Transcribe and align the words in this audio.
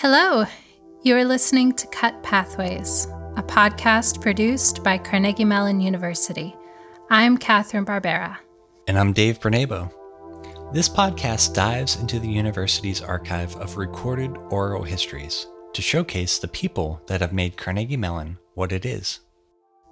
Hello, 0.00 0.46
you 1.02 1.14
are 1.14 1.26
listening 1.26 1.74
to 1.74 1.86
Cut 1.88 2.22
Pathways, 2.22 3.04
a 3.36 3.42
podcast 3.42 4.22
produced 4.22 4.82
by 4.82 4.96
Carnegie 4.96 5.44
Mellon 5.44 5.78
University. 5.78 6.56
I'm 7.10 7.36
Catherine 7.36 7.84
Barbera. 7.84 8.38
And 8.88 8.98
I'm 8.98 9.12
Dave 9.12 9.40
Bernabo. 9.40 9.92
This 10.72 10.88
podcast 10.88 11.52
dives 11.52 11.96
into 11.96 12.18
the 12.18 12.30
university's 12.30 13.02
archive 13.02 13.54
of 13.56 13.76
recorded 13.76 14.34
oral 14.48 14.82
histories 14.82 15.46
to 15.74 15.82
showcase 15.82 16.38
the 16.38 16.48
people 16.48 17.02
that 17.06 17.20
have 17.20 17.34
made 17.34 17.58
Carnegie 17.58 17.98
Mellon 17.98 18.38
what 18.54 18.72
it 18.72 18.86
is. 18.86 19.20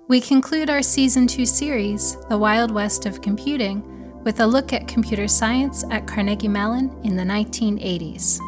We 0.08 0.22
conclude 0.22 0.70
our 0.70 0.80
Season 0.80 1.26
2 1.26 1.44
series, 1.44 2.16
The 2.30 2.38
Wild 2.38 2.70
West 2.70 3.04
of 3.04 3.20
Computing, 3.20 4.22
with 4.24 4.40
a 4.40 4.46
look 4.46 4.72
at 4.72 4.88
computer 4.88 5.28
science 5.28 5.84
at 5.90 6.06
Carnegie 6.06 6.48
Mellon 6.48 6.98
in 7.04 7.14
the 7.14 7.24
1980s. 7.24 8.40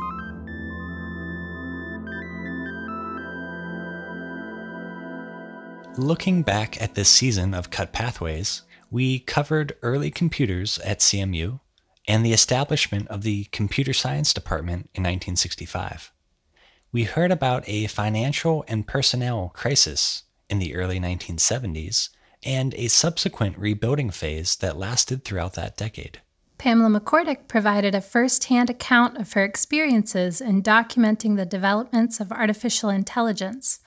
Looking 6.01 6.41
back 6.41 6.81
at 6.81 6.95
this 6.95 7.11
season 7.11 7.53
of 7.53 7.69
Cut 7.69 7.93
Pathways, 7.93 8.63
we 8.91 9.19
covered 9.19 9.77
early 9.83 10.11
computers 10.11 10.79
at 10.79 11.01
CMU 11.01 11.61
and 12.09 12.25
the 12.25 12.33
establishment 12.33 13.07
of 13.09 13.21
the 13.21 13.45
Computer 13.53 13.93
Science 13.93 14.33
Department 14.33 14.89
in 14.95 15.03
1965. 15.03 16.11
We 16.91 17.03
heard 17.03 17.31
about 17.31 17.65
a 17.67 17.87
financial 17.87 18.65
and 18.67 18.87
personnel 18.87 19.51
crisis 19.55 20.23
in 20.49 20.59
the 20.59 20.75
early 20.75 20.99
1970s 20.99 22.09
and 22.43 22.73
a 22.77 22.89
subsequent 22.89 23.59
rebuilding 23.59 24.09
phase 24.09 24.57
that 24.57 24.79
lasted 24.79 25.23
throughout 25.23 25.53
that 25.53 25.77
decade. 25.77 26.23
Pamela 26.57 26.99
McCorduck 26.99 27.47
provided 27.47 27.95
a 27.95 28.01
first 28.01 28.45
hand 28.45 28.71
account 28.71 29.19
of 29.19 29.35
her 29.35 29.45
experiences 29.45 30.41
in 30.41 30.63
documenting 30.63 31.37
the 31.37 31.45
developments 31.45 32.21
of 32.21 32.33
artificial 32.33 32.89
intelligence 32.89 33.81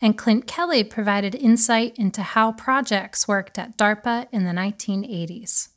and 0.00 0.18
Clint 0.18 0.46
Kelly 0.46 0.84
provided 0.84 1.34
insight 1.34 1.96
into 1.96 2.22
how 2.22 2.52
projects 2.52 3.26
worked 3.26 3.58
at 3.58 3.76
DARPA 3.76 4.26
in 4.32 4.44
the 4.44 4.52
1980s. 4.52 5.68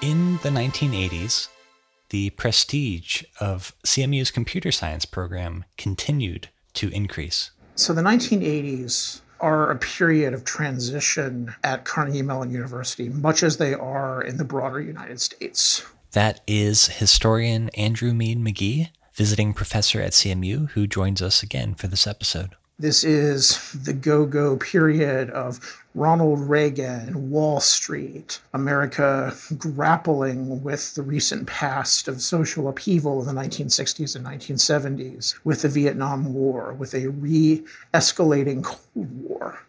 In 0.00 0.36
the 0.42 0.50
1980s, 0.50 1.48
the 2.10 2.30
prestige 2.30 3.24
of 3.40 3.74
CMU's 3.84 4.30
computer 4.30 4.70
science 4.70 5.04
program 5.04 5.64
continued 5.76 6.48
to 6.74 6.88
increase. 6.90 7.50
So 7.74 7.92
the 7.92 8.02
1980s 8.02 9.20
are 9.40 9.70
a 9.70 9.76
period 9.76 10.32
of 10.32 10.44
transition 10.44 11.54
at 11.62 11.84
Carnegie 11.84 12.22
Mellon 12.22 12.50
University, 12.50 13.08
much 13.08 13.42
as 13.42 13.58
they 13.58 13.74
are 13.74 14.22
in 14.22 14.36
the 14.38 14.44
broader 14.44 14.80
United 14.80 15.20
States. 15.20 15.84
That 16.12 16.40
is 16.46 16.86
historian 16.86 17.68
Andrew 17.70 18.14
Mead 18.14 18.38
McGee 18.38 18.88
visiting 19.16 19.54
professor 19.54 20.00
at 20.00 20.12
CMU, 20.12 20.70
who 20.72 20.86
joins 20.86 21.22
us 21.22 21.42
again 21.42 21.74
for 21.74 21.86
this 21.86 22.06
episode. 22.06 22.54
This 22.78 23.02
is 23.02 23.72
the 23.72 23.94
go 23.94 24.26
go 24.26 24.58
period 24.58 25.30
of 25.30 25.82
Ronald 25.94 26.40
Reagan, 26.40 27.30
Wall 27.30 27.58
Street, 27.58 28.40
America 28.52 29.34
grappling 29.56 30.62
with 30.62 30.94
the 30.94 31.00
recent 31.00 31.46
past 31.46 32.06
of 32.06 32.20
social 32.20 32.68
upheaval 32.68 33.20
of 33.20 33.24
the 33.24 33.32
1960s 33.32 34.14
and 34.14 34.26
1970s, 34.26 35.36
with 35.42 35.62
the 35.62 35.70
Vietnam 35.70 36.34
War, 36.34 36.74
with 36.74 36.92
a 36.92 37.08
re 37.08 37.64
escalating 37.94 38.62
Cold 38.62 39.10
War. 39.22 39.60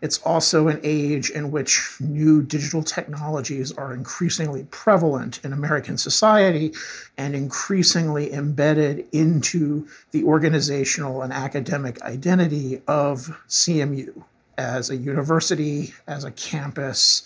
It's 0.00 0.18
also 0.18 0.68
an 0.68 0.80
age 0.84 1.30
in 1.30 1.50
which 1.50 1.96
new 2.00 2.42
digital 2.42 2.82
technologies 2.82 3.72
are 3.72 3.92
increasingly 3.92 4.66
prevalent 4.70 5.40
in 5.44 5.52
American 5.52 5.98
society 5.98 6.72
and 7.16 7.34
increasingly 7.34 8.32
embedded 8.32 9.08
into 9.10 9.88
the 10.12 10.22
organizational 10.22 11.22
and 11.22 11.32
academic 11.32 12.00
identity 12.02 12.80
of 12.86 13.40
CMU 13.48 14.22
as 14.56 14.90
a 14.90 14.96
university, 14.96 15.94
as 16.06 16.24
a 16.24 16.30
campus, 16.32 17.22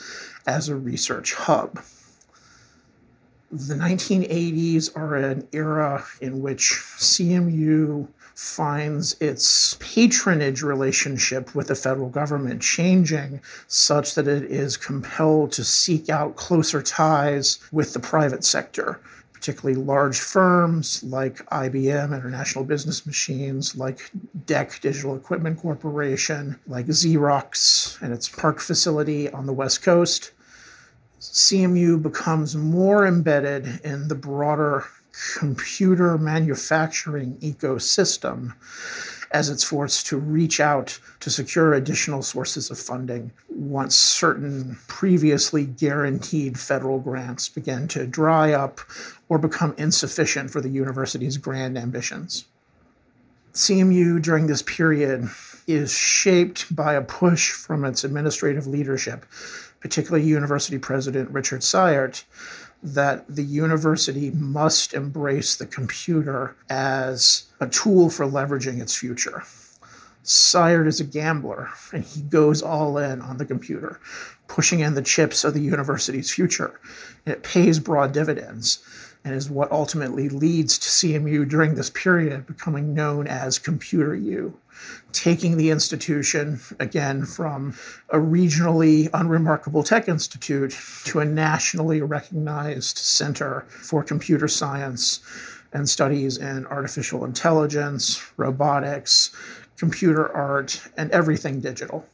as 0.47 0.69
a 0.69 0.77
research 0.77 1.35
hub. 1.35 1.83
The 3.51 3.75
1980s 3.75 4.97
are 4.97 5.15
an 5.17 5.47
era 5.53 6.05
in 6.23 6.41
which 6.41 6.83
CMU 6.97 8.09
finds 8.35 9.15
its 9.21 9.77
patronage 9.81 10.63
relationship 10.63 11.55
with 11.55 11.69
the 11.69 11.75
federal 11.75 12.09
government 12.09 12.63
changing 12.63 13.41
such 13.67 14.15
that 14.15 14.29
it 14.29 14.45
is 14.45 14.77
compelled 14.77 15.53
to 15.53 15.65
seek 15.65 16.09
out 16.09 16.37
closer 16.37 16.83
ties 16.83 17.59
with 17.71 17.93
the 17.93 18.01
private 18.01 18.45
sector 18.45 19.01
particularly 19.43 19.83
large 19.83 20.21
firms 20.21 21.03
like 21.03 21.45
IBM, 21.47 22.15
International 22.15 22.63
Business 22.63 23.05
Machines, 23.05 23.75
like 23.75 23.99
DEC 24.47 24.81
Digital 24.81 25.17
Equipment 25.17 25.59
Corporation, 25.59 26.61
like 26.69 26.87
Xerox 26.87 28.01
and 28.01 28.13
its 28.13 28.29
PARC 28.29 28.61
facility 28.61 29.29
on 29.33 29.47
the 29.47 29.53
West 29.53 29.83
Coast. 29.83 30.31
CMU 31.19 32.01
becomes 32.01 32.55
more 32.55 33.05
embedded 33.05 33.81
in 33.83 34.07
the 34.07 34.15
broader 34.15 34.85
computer 35.13 36.17
manufacturing 36.19 37.37
ecosystem 37.39 38.55
as 39.33 39.49
it's 39.49 39.65
forced 39.65 40.07
to 40.07 40.17
reach 40.17 40.61
out 40.61 41.01
to 41.21 41.31
secure 41.31 41.73
additional 41.73 42.23
sources 42.23 42.71
of 42.71 42.79
funding 42.79 43.33
once 43.49 43.97
certain 43.97 44.79
previously 44.89 45.65
guaranteed 45.65 46.59
federal 46.59 46.99
grants 46.99 47.49
begin 47.49 47.89
to 47.89 48.07
dry 48.07 48.53
up 48.53 48.81
or 49.29 49.39
become 49.39 49.75
insufficient 49.79 50.51
for 50.51 50.61
the 50.61 50.69
university's 50.69 51.39
grand 51.39 51.79
ambitions. 51.79 52.45
CMU 53.55 54.21
during 54.21 54.47
this 54.47 54.63
period 54.63 55.29
is 55.67 55.93
shaped 55.93 56.75
by 56.75 56.95
a 56.95 57.03
push 57.03 57.53
from 57.53 57.85
its 57.85 58.05
administrative 58.05 58.67
leadership, 58.67 59.25
particularly 59.81 60.25
University 60.25 60.79
President 60.79 61.31
Richard 61.31 61.61
Cyert, 61.61 62.25
that 62.83 63.25
the 63.29 63.45
university 63.45 64.31
must 64.31 64.93
embrace 64.93 65.55
the 65.55 65.67
computer 65.67 66.57
as 66.69 67.45
a 67.61 67.69
tool 67.69 68.11
for 68.11 68.27
leveraging 68.27 68.81
its 68.81 68.97
future. 68.97 69.45
Cyert 70.25 70.87
is 70.87 71.01
a 71.01 71.05
gambler, 71.05 71.71
and 71.93 72.05
he 72.05 72.23
goes 72.23 72.63
all 72.63 72.97
in 72.99 73.21
on 73.21 73.39
the 73.39 73.45
computer, 73.45 74.01
pushing 74.47 74.81
in 74.81 74.95
the 74.95 75.03
chips 75.03 75.45
of 75.45 75.55
the 75.55 75.61
university's 75.61 76.33
future. 76.33 76.81
And 77.27 77.35
it 77.35 77.43
pays 77.43 77.79
broad 77.79 78.13
dividends 78.13 78.85
and 79.25 79.35
is 79.35 79.51
what 79.51 79.71
ultimately 79.71 80.29
leads 80.29 80.79
to 80.79 80.89
CMU 80.89 81.49
during 81.49 81.75
this 81.75 81.91
period 81.91 82.47
becoming 82.47 82.95
known 82.95 83.27
as 83.27 83.59
Computer 83.59 84.15
U, 84.15 84.59
taking 85.13 85.57
the 85.57 85.71
institution 85.71 86.61
again 86.81 87.25
from 87.25 87.75
a 88.09 88.19
regionally 88.19 89.09
unremarkable 89.13 89.83
tech 89.83 90.09
institute 90.09 90.77
to 91.05 91.21
a 91.21 91.25
nationally 91.25 92.01
recognized 92.01 92.99
center 92.99 93.67
for 93.69 94.03
computer 94.03 94.49
science 94.49 95.21
and 95.73 95.89
studies 95.89 96.37
in 96.37 96.67
artificial 96.67 97.25
intelligence, 97.25 98.23
robotics, 98.37 99.35
computer 99.77 100.31
art, 100.35 100.81
and 100.97 101.11
everything 101.11 101.61
digital. 101.61 102.07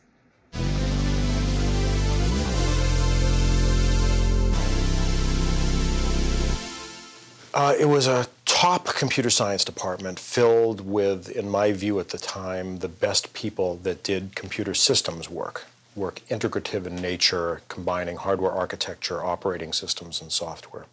Uh, 7.54 7.74
it 7.78 7.86
was 7.86 8.06
a 8.06 8.26
top 8.60 8.86
computer 8.86 9.30
science 9.30 9.64
department 9.64 10.18
filled 10.18 10.80
with, 10.80 11.28
in 11.28 11.48
my 11.48 11.70
view 11.70 12.00
at 12.00 12.08
the 12.08 12.18
time, 12.18 12.80
the 12.80 12.88
best 12.88 13.32
people 13.32 13.76
that 13.84 14.02
did 14.02 14.34
computer 14.34 14.74
systems 14.74 15.30
work, 15.30 15.66
work 15.94 16.20
integrative 16.28 16.84
in 16.84 16.96
nature, 16.96 17.62
combining 17.68 18.16
hardware 18.16 18.50
architecture, 18.50 19.24
operating 19.24 19.72
systems, 19.72 20.20
and 20.20 20.32
software. 20.32 20.86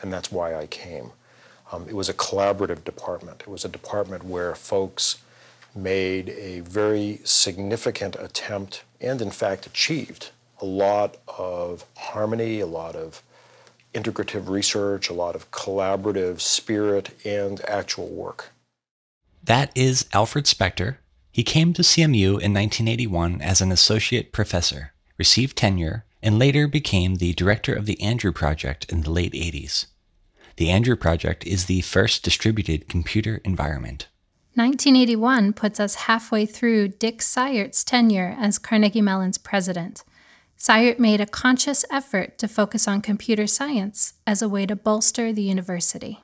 And 0.00 0.10
that's 0.10 0.32
why 0.32 0.54
I 0.54 0.66
came. 0.66 1.10
Um, 1.70 1.84
it 1.90 1.94
was 1.94 2.08
a 2.08 2.14
collaborative 2.14 2.84
department. 2.84 3.42
It 3.42 3.48
was 3.48 3.66
a 3.66 3.68
department 3.68 4.24
where 4.24 4.54
folks 4.54 5.18
made 5.74 6.30
a 6.30 6.60
very 6.60 7.20
significant 7.24 8.16
attempt 8.18 8.82
and, 8.98 9.20
in 9.20 9.30
fact, 9.30 9.66
achieved 9.66 10.30
a 10.62 10.64
lot 10.64 11.18
of 11.28 11.84
harmony, 11.98 12.60
a 12.60 12.66
lot 12.66 12.96
of 12.96 13.22
integrative 13.94 14.48
research, 14.48 15.08
a 15.08 15.14
lot 15.14 15.34
of 15.34 15.50
collaborative 15.50 16.40
spirit, 16.40 17.10
and 17.24 17.60
actual 17.68 18.08
work. 18.08 18.50
That 19.42 19.70
is 19.74 20.06
Alfred 20.12 20.44
Spector. 20.44 20.96
He 21.32 21.42
came 21.42 21.72
to 21.72 21.82
CMU 21.82 22.40
in 22.40 22.52
1981 22.52 23.40
as 23.40 23.60
an 23.60 23.72
associate 23.72 24.32
professor, 24.32 24.92
received 25.16 25.56
tenure, 25.56 26.04
and 26.22 26.38
later 26.38 26.68
became 26.68 27.16
the 27.16 27.32
director 27.34 27.74
of 27.74 27.86
the 27.86 28.00
Andrew 28.00 28.32
Project 28.32 28.90
in 28.92 29.02
the 29.02 29.10
late 29.10 29.32
80s. 29.32 29.86
The 30.56 30.70
Andrew 30.70 30.96
Project 30.96 31.46
is 31.46 31.66
the 31.66 31.80
first 31.80 32.22
distributed 32.22 32.88
computer 32.88 33.40
environment. 33.44 34.08
1981 34.54 35.52
puts 35.54 35.80
us 35.80 35.94
halfway 35.94 36.44
through 36.44 36.88
Dick 36.88 37.22
Cyert's 37.22 37.82
tenure 37.84 38.36
as 38.38 38.58
Carnegie 38.58 39.00
Mellon's 39.00 39.38
president. 39.38 40.04
Cyert 40.60 40.98
made 40.98 41.22
a 41.22 41.26
conscious 41.26 41.86
effort 41.90 42.36
to 42.36 42.46
focus 42.46 42.86
on 42.86 43.00
computer 43.00 43.46
science 43.46 44.12
as 44.26 44.42
a 44.42 44.48
way 44.48 44.66
to 44.66 44.76
bolster 44.76 45.32
the 45.32 45.40
university. 45.40 46.20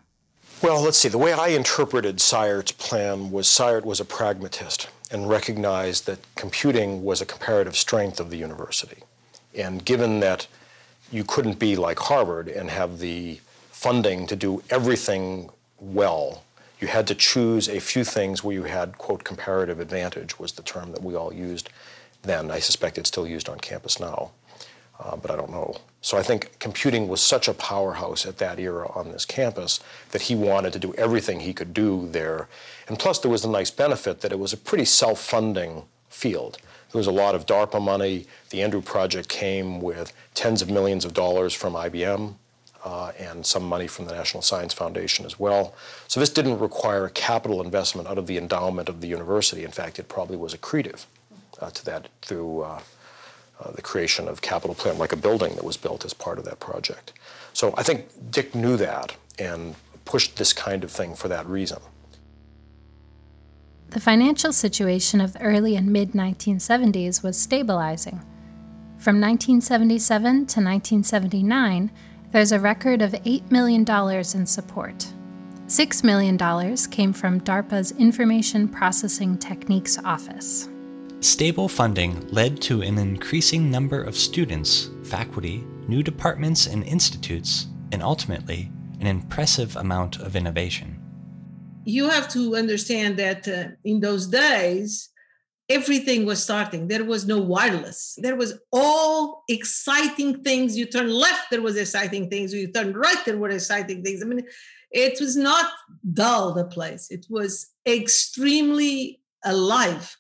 Well, 0.63 0.83
let's 0.83 0.99
see. 0.99 1.09
The 1.09 1.17
way 1.17 1.33
I 1.33 1.49
interpreted 1.49 2.19
Cyert's 2.19 2.73
plan 2.73 3.31
was 3.31 3.47
Cyert 3.47 3.87
was 3.87 3.99
a 3.99 4.05
pragmatist 4.05 4.91
and 5.11 5.27
recognized 5.27 6.05
that 6.05 6.19
computing 6.35 7.03
was 7.03 7.23
a 7.23 7.27
comparative 7.27 7.77
strength 7.77 8.21
of 8.21 8.29
the 8.29 8.37
university. 8.37 9.05
And 9.55 9.83
given 9.83 10.21
that 10.21 10.47
you 11.11 11.25
couldn't 11.25 11.59
be 11.59 11.75
like 11.75 11.99
Harvard 11.99 12.49
and 12.49 12.69
have 12.69 12.99
the 12.99 13.41
funding 13.71 14.27
to 14.27 14.37
do 14.37 14.63
everything 14.69 15.49
well, 15.81 16.43
you 16.79 16.89
had 16.89 17.07
to 17.07 17.15
choose 17.15 17.71
a 17.71 17.81
few 17.81 18.05
things 18.05 18.45
where 18.45 18.55
you 18.55 18.65
had, 18.65 18.99
quote, 18.99 19.25
comparative 19.25 19.81
advantage, 19.81 20.39
was 20.39 20.53
the 20.53 20.63
term 20.63 20.93
that 20.93 21.03
we 21.03 21.15
all 21.15 21.33
used 21.33 21.71
then. 22.27 22.51
I 22.51 22.59
suspect 22.59 22.99
it's 22.99 23.09
still 23.09 23.27
used 23.27 23.49
on 23.49 23.59
campus 23.59 23.99
now, 24.01 24.33
uh, 25.01 25.17
but 25.17 25.31
I 25.31 25.37
don't 25.37 25.51
know. 25.51 25.77
So 26.01 26.17
I 26.17 26.23
think 26.23 26.59
computing 26.59 27.09
was 27.09 27.21
such 27.21 27.49
a 27.49 27.55
powerhouse 27.55 28.27
at 28.27 28.39
that 28.39 28.61
era 28.61 28.91
on 28.95 29.11
this 29.11 29.25
campus 29.25 29.81
that 30.13 30.23
he 30.23 30.35
wanted 30.35 30.73
to 30.75 30.79
do 30.79 30.95
everything 30.95 31.41
he 31.41 31.53
could 31.53 31.75
do 31.75 32.09
there. 32.11 32.49
And 32.89 32.99
plus, 32.99 33.19
there 33.19 33.31
was 33.31 33.45
a 33.45 33.51
nice 33.51 33.71
benefit 33.71 34.21
that 34.21 34.33
it 34.33 34.39
was 34.39 34.53
a 34.53 34.57
pretty 34.57 34.85
self 34.85 35.21
funding 35.21 35.83
field. 36.09 36.59
There 36.93 36.99
was 36.99 37.09
a 37.09 37.13
lot 37.13 37.35
of 37.35 37.47
DARPA 37.47 37.83
money. 37.83 38.27
The 38.51 38.63
Andrew 38.63 38.81
Project 38.81 39.29
came 39.29 39.81
with 39.81 40.13
tens 40.35 40.63
of 40.63 40.71
millions 40.71 41.05
of 41.05 41.13
dollars 41.13 41.53
from 41.53 41.75
IBM 41.75 42.37
uh, 42.85 43.13
and 43.19 43.45
some 43.45 43.65
money 43.65 43.89
from 43.89 44.07
the 44.07 44.15
National 44.15 44.43
Science 44.43 44.73
Foundation 44.73 45.27
as 45.27 45.39
well. 45.39 45.75
So 46.07 46.21
this 46.21 46.31
didn't 46.31 46.61
require 46.61 47.05
a 47.05 47.11
capital 47.11 47.61
investment 47.61 48.07
out 48.07 48.17
of 48.17 48.29
the 48.29 48.39
endowment 48.39 48.89
of 48.89 49.01
the 49.01 49.09
university. 49.09 49.65
In 49.65 49.73
fact, 49.73 49.99
it 49.99 50.09
probably 50.09 50.37
was 50.37 50.55
accretive 50.55 51.07
uh, 51.61 51.71
to 51.71 51.85
that 51.85 52.09
through 52.23 52.63
uh, 52.63 52.81
uh, 53.61 53.71
the 53.73 53.83
creation 53.83 54.29
of 54.29 54.43
capital 54.43 54.75
plan, 54.75 54.99
like 54.99 55.13
a 55.13 55.17
building 55.17 55.55
that 55.57 55.65
was 55.65 55.77
built 55.77 56.05
as 56.05 56.13
part 56.13 56.39
of 56.39 56.45
that 56.45 56.61
project. 56.61 57.13
So 57.53 57.75
I 57.77 57.83
think 57.83 58.07
Dick 58.31 58.55
knew 58.55 58.77
that 58.77 59.17
and 59.39 59.75
pushed 60.05 60.37
this 60.37 60.53
kind 60.53 60.85
of 60.85 60.91
thing 60.91 61.15
for 61.15 61.29
that 61.29 61.47
reason. 61.47 61.79
The 63.91 64.01
financial 64.01 64.53
situation 64.53 65.21
of 65.21 65.33
the 65.33 65.41
early 65.41 65.77
and 65.77 65.93
mid 65.93 66.13
1970s 66.13 67.23
was 67.23 67.39
stabilizing. 67.39 68.21
From 68.99 69.21
1977 69.21 70.23
to 70.23 70.41
1979, 70.41 71.91
there's 72.33 72.53
a 72.53 72.61
record 72.61 73.03
of 73.03 73.13
$8 73.13 73.51
million 73.51 73.85
in 74.35 74.47
support. 74.47 75.07
$6 75.67 76.05
million 76.05 76.77
came 76.91 77.13
from 77.13 77.41
DARPA's 77.41 77.93
Information 77.93 78.69
Processing 78.69 79.39
Techniques 79.39 79.99
Office. 80.05 80.69
Stable 81.21 81.69
funding 81.69 82.27
led 82.29 82.61
to 82.63 82.83
an 82.83 82.99
increasing 82.99 83.71
number 83.71 84.03
of 84.03 84.17
students, 84.17 84.91
faculty, 85.05 85.65
new 85.89 86.03
departments 86.03 86.67
and 86.67 86.85
institutes, 86.85 87.69
and 87.91 88.03
ultimately, 88.03 88.71
an 89.01 89.07
impressive 89.07 89.77
amount 89.77 90.19
of 90.21 90.37
innovation. 90.37 91.01
You 91.85 92.11
have 92.11 92.29
to 92.31 92.57
understand 92.57 93.17
that 93.19 93.49
uh, 93.49 93.69
in 93.85 94.01
those 94.01 94.27
days, 94.27 95.09
everything 95.69 96.27
was 96.27 96.43
starting. 96.43 96.89
There 96.89 97.05
was 97.05 97.27
no 97.27 97.39
wireless. 97.41 98.19
There 98.21 98.37
was 98.37 98.59
all 98.73 99.43
exciting 99.49 100.43
things. 100.43 100.77
You 100.77 100.87
turn 100.87 101.09
left 101.09 101.51
there 101.51 101.63
was 101.63 101.77
exciting 101.77 102.29
things. 102.29 102.53
You 102.53 102.71
turn 102.71 102.93
right 102.93 103.25
there 103.25 103.39
were 103.39 103.51
exciting 103.51 104.03
things. 104.05 104.23
I 104.23 104.27
mean 104.27 104.47
it 104.91 105.21
was 105.21 105.37
not 105.37 105.73
dull 106.13 106.55
the 106.55 106.65
place. 106.65 107.11
It 107.11 107.27
was 107.29 107.69
extremely 107.87 109.21
alive 109.45 110.17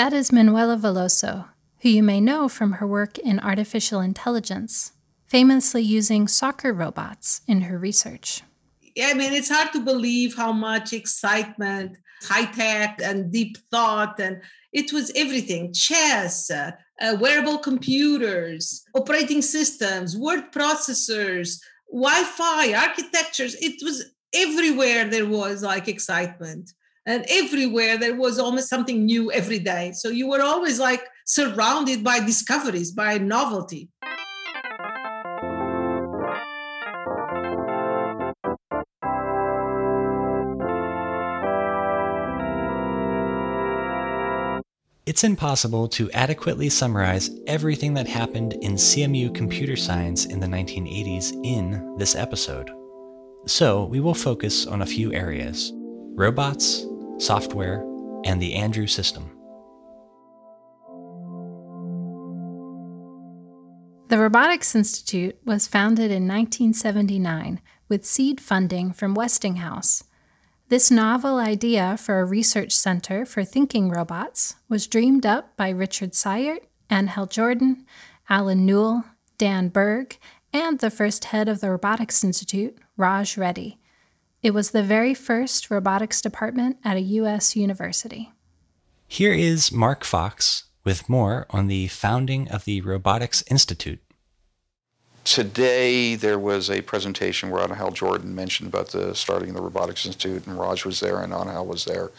that 0.00 0.14
is 0.14 0.32
manuela 0.32 0.78
veloso 0.78 1.46
who 1.82 1.90
you 1.90 2.02
may 2.02 2.22
know 2.22 2.48
from 2.48 2.72
her 2.72 2.86
work 2.86 3.18
in 3.18 3.38
artificial 3.38 4.00
intelligence 4.00 4.92
famously 5.26 5.82
using 5.82 6.26
soccer 6.26 6.72
robots 6.72 7.42
in 7.46 7.60
her 7.60 7.76
research. 7.78 8.42
Yeah, 8.96 9.08
i 9.10 9.14
mean 9.14 9.34
it's 9.34 9.50
hard 9.50 9.74
to 9.74 9.80
believe 9.80 10.34
how 10.34 10.52
much 10.52 10.94
excitement 10.94 11.98
high 12.22 12.46
tech 12.46 12.98
and 13.02 13.30
deep 13.30 13.58
thought 13.70 14.18
and 14.18 14.40
it 14.72 14.90
was 14.90 15.12
everything. 15.14 15.74
Chess 15.74 16.50
uh, 16.50 16.70
uh, 17.02 17.18
wearable 17.20 17.58
computers 17.58 18.82
operating 18.94 19.42
systems 19.42 20.16
word 20.16 20.50
processors 20.50 21.60
wi-fi 21.92 22.72
architectures. 22.72 23.54
It 23.60 23.84
was 23.84 23.96
everywhere 24.32 25.04
there 25.10 25.26
was 25.26 25.62
like 25.62 25.88
excitement 25.88 26.72
and 27.10 27.26
everywhere 27.28 27.98
there 27.98 28.14
was 28.14 28.38
almost 28.38 28.68
something 28.68 29.04
new 29.04 29.32
every 29.32 29.58
day. 29.58 29.92
So 29.92 30.08
you 30.08 30.28
were 30.28 30.42
always 30.42 30.78
like 30.78 31.02
surrounded 31.26 32.04
by 32.04 32.20
discoveries 32.20 32.92
by 32.92 33.18
novelty. 33.18 33.88
It's 45.06 45.24
impossible 45.24 45.88
to 45.88 46.08
adequately 46.12 46.68
summarize 46.68 47.30
everything 47.48 47.94
that 47.94 48.06
happened 48.06 48.52
in 48.62 48.74
CMU 48.74 49.34
computer 49.34 49.74
science 49.74 50.26
in 50.26 50.38
the 50.38 50.46
1980s 50.46 51.32
in 51.44 51.96
this 51.96 52.14
episode. 52.14 52.70
So, 53.46 53.86
we 53.86 53.98
will 53.98 54.14
focus 54.14 54.66
on 54.66 54.82
a 54.82 54.86
few 54.86 55.12
areas. 55.12 55.72
Robots, 55.74 56.86
software, 57.20 57.84
and 58.24 58.40
the 58.40 58.54
Andrew 58.54 58.86
system. 58.86 59.30
The 64.08 64.18
Robotics 64.18 64.74
Institute 64.74 65.38
was 65.44 65.68
founded 65.68 66.10
in 66.10 66.26
1979 66.26 67.60
with 67.88 68.04
seed 68.04 68.40
funding 68.40 68.92
from 68.92 69.14
Westinghouse 69.14 70.04
this 70.70 70.88
novel 70.88 71.38
idea 71.38 71.96
for 71.96 72.20
a 72.20 72.24
research 72.24 72.70
center 72.70 73.26
for 73.26 73.42
thinking 73.42 73.90
robots 73.90 74.54
was 74.68 74.86
dreamed 74.86 75.26
up 75.26 75.56
by 75.56 75.70
Richard 75.70 76.12
Cyert, 76.12 76.60
Hal 76.88 77.26
Jordan, 77.26 77.84
Allen 78.28 78.64
Newell, 78.64 79.02
Dan 79.36 79.68
Berg, 79.68 80.16
and 80.52 80.78
the 80.78 80.88
first 80.88 81.24
head 81.24 81.48
of 81.48 81.60
the 81.60 81.72
Robotics 81.72 82.22
Institute, 82.22 82.78
Raj 82.96 83.36
Reddy. 83.36 83.80
It 84.42 84.54
was 84.54 84.70
the 84.70 84.82
very 84.82 85.12
first 85.12 85.70
robotics 85.70 86.22
department 86.22 86.78
at 86.82 86.96
a 86.96 87.00
U.S. 87.00 87.56
university. 87.56 88.32
Here 89.06 89.34
is 89.34 89.70
Mark 89.70 90.02
Fox 90.02 90.64
with 90.82 91.10
more 91.10 91.46
on 91.50 91.66
the 91.66 91.88
founding 91.88 92.48
of 92.48 92.64
the 92.64 92.80
Robotics 92.80 93.44
Institute. 93.50 94.00
Today, 95.24 96.14
there 96.14 96.38
was 96.38 96.70
a 96.70 96.80
presentation 96.80 97.50
where 97.50 97.62
Angel 97.62 97.90
Jordan 97.90 98.34
mentioned 98.34 98.70
about 98.70 98.88
the 98.88 99.14
starting 99.14 99.50
of 99.50 99.56
the 99.56 99.60
Robotics 99.60 100.06
Institute, 100.06 100.46
and 100.46 100.58
Raj 100.58 100.86
was 100.86 101.00
there, 101.00 101.20
and 101.20 101.34
Anahel 101.34 101.66
was 101.66 101.84
there, 101.84 102.10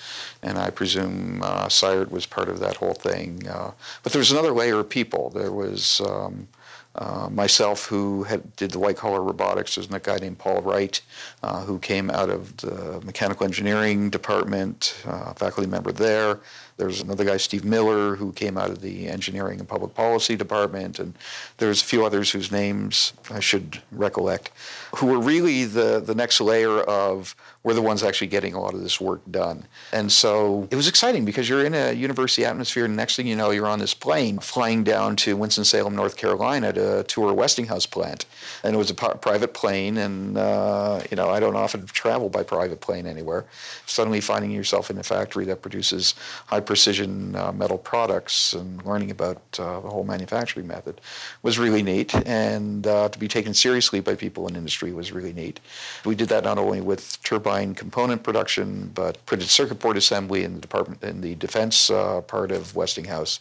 and 0.43 0.59
I 0.59 0.69
presume 0.69 1.41
uh, 1.41 1.67
was 2.11 2.27
part 2.27 2.49
of 2.49 2.59
that 2.59 2.77
whole 2.77 2.93
thing. 2.93 3.47
Uh, 3.47 3.71
but 4.03 4.11
there 4.11 4.19
was 4.19 4.31
another 4.31 4.51
layer 4.51 4.79
of 4.79 4.89
people. 4.89 5.31
There 5.31 5.51
was 5.51 5.99
um, 6.01 6.47
uh, 6.95 7.29
myself, 7.29 7.85
who 7.85 8.23
had, 8.23 8.55
did 8.55 8.71
the 8.71 8.79
white 8.79 8.97
collar 8.97 9.21
robotics, 9.21 9.75
there's 9.75 9.89
a 9.89 9.99
guy 9.99 10.17
named 10.17 10.37
Paul 10.37 10.61
Wright, 10.61 10.99
uh, 11.41 11.61
who 11.63 11.79
came 11.79 12.09
out 12.09 12.29
of 12.29 12.57
the 12.57 12.99
mechanical 13.05 13.45
engineering 13.45 14.09
department, 14.09 15.01
uh, 15.05 15.33
faculty 15.33 15.69
member 15.69 15.91
there. 15.91 16.39
There's 16.75 17.01
another 17.01 17.23
guy, 17.23 17.37
Steve 17.37 17.63
Miller, 17.63 18.15
who 18.15 18.33
came 18.33 18.57
out 18.57 18.71
of 18.71 18.81
the 18.81 19.07
engineering 19.07 19.59
and 19.59 19.69
public 19.69 19.93
policy 19.93 20.35
department, 20.35 20.99
and 20.99 21.13
there's 21.57 21.81
a 21.81 21.85
few 21.85 22.05
others 22.05 22.31
whose 22.31 22.51
names 22.51 23.13
I 23.29 23.39
should 23.39 23.81
recollect, 23.91 24.51
who 24.95 25.05
were 25.07 25.19
really 25.19 25.65
the, 25.65 26.01
the 26.05 26.15
next 26.15 26.41
layer 26.41 26.79
of 26.81 27.35
we're 27.63 27.75
the 27.75 27.81
ones 27.81 28.01
actually 28.01 28.27
getting 28.27 28.53
a 28.55 28.59
lot 28.59 28.73
of 28.73 28.81
this 28.81 28.99
work 28.99 29.21
done. 29.29 29.65
And 29.93 30.11
so 30.11 30.67
it 30.71 30.75
was 30.75 30.87
exciting 30.87 31.25
because 31.25 31.47
you're 31.47 31.63
in 31.63 31.75
a 31.75 31.93
university 31.93 32.43
atmosphere, 32.43 32.85
and 32.85 32.95
next 32.95 33.15
thing 33.15 33.27
you 33.27 33.35
know, 33.35 33.51
you're 33.51 33.67
on 33.67 33.77
this 33.77 33.93
plane 33.93 34.39
flying 34.39 34.83
down 34.83 35.15
to 35.17 35.37
Winston-Salem, 35.37 35.95
North 35.95 36.17
Carolina 36.17 36.73
to 36.73 37.03
tour 37.03 37.29
a 37.29 37.33
Westinghouse 37.33 37.85
plant. 37.85 38.25
And 38.63 38.73
it 38.73 38.77
was 38.77 38.89
a 38.89 38.95
private 38.95 39.53
plane, 39.53 39.97
and, 39.97 40.37
uh, 40.37 41.01
you 41.11 41.17
know, 41.17 41.29
I 41.29 41.39
don't 41.39 41.55
often 41.55 41.85
travel 41.85 42.29
by 42.29 42.41
private 42.41 42.81
plane 42.81 43.05
anywhere. 43.05 43.45
Suddenly 43.85 44.21
finding 44.21 44.49
yourself 44.49 44.89
in 44.89 44.97
a 44.97 45.03
factory 45.03 45.45
that 45.45 45.61
produces 45.61 46.15
high 46.47 46.61
precision 46.61 47.35
uh, 47.35 47.51
metal 47.51 47.77
products 47.77 48.53
and 48.53 48.83
learning 48.85 49.11
about 49.11 49.41
uh, 49.59 49.79
the 49.81 49.89
whole 49.89 50.03
manufacturing 50.03 50.65
method 50.65 50.99
was 51.43 51.59
really 51.59 51.83
neat. 51.83 52.15
And 52.25 52.87
uh, 52.87 53.09
to 53.09 53.19
be 53.19 53.27
taken 53.27 53.53
seriously 53.53 53.99
by 53.99 54.15
people 54.15 54.47
in 54.47 54.55
industry 54.55 54.93
was 54.93 55.11
really 55.11 55.33
neat. 55.33 55.59
We 56.05 56.15
did 56.15 56.29
that 56.29 56.43
not 56.43 56.57
only 56.57 56.81
with 56.81 57.21
turbine 57.21 57.50
component 57.75 58.23
production, 58.23 58.91
but 58.93 59.23
printed 59.25 59.49
circuit 59.49 59.79
board 59.79 59.97
assembly 59.97 60.43
in 60.43 60.55
the 60.55 60.61
department 60.61 61.03
in 61.03 61.21
the 61.21 61.35
defense 61.35 61.89
uh, 61.89 62.21
part 62.21 62.51
of 62.51 62.75
Westinghouse. 62.75 63.39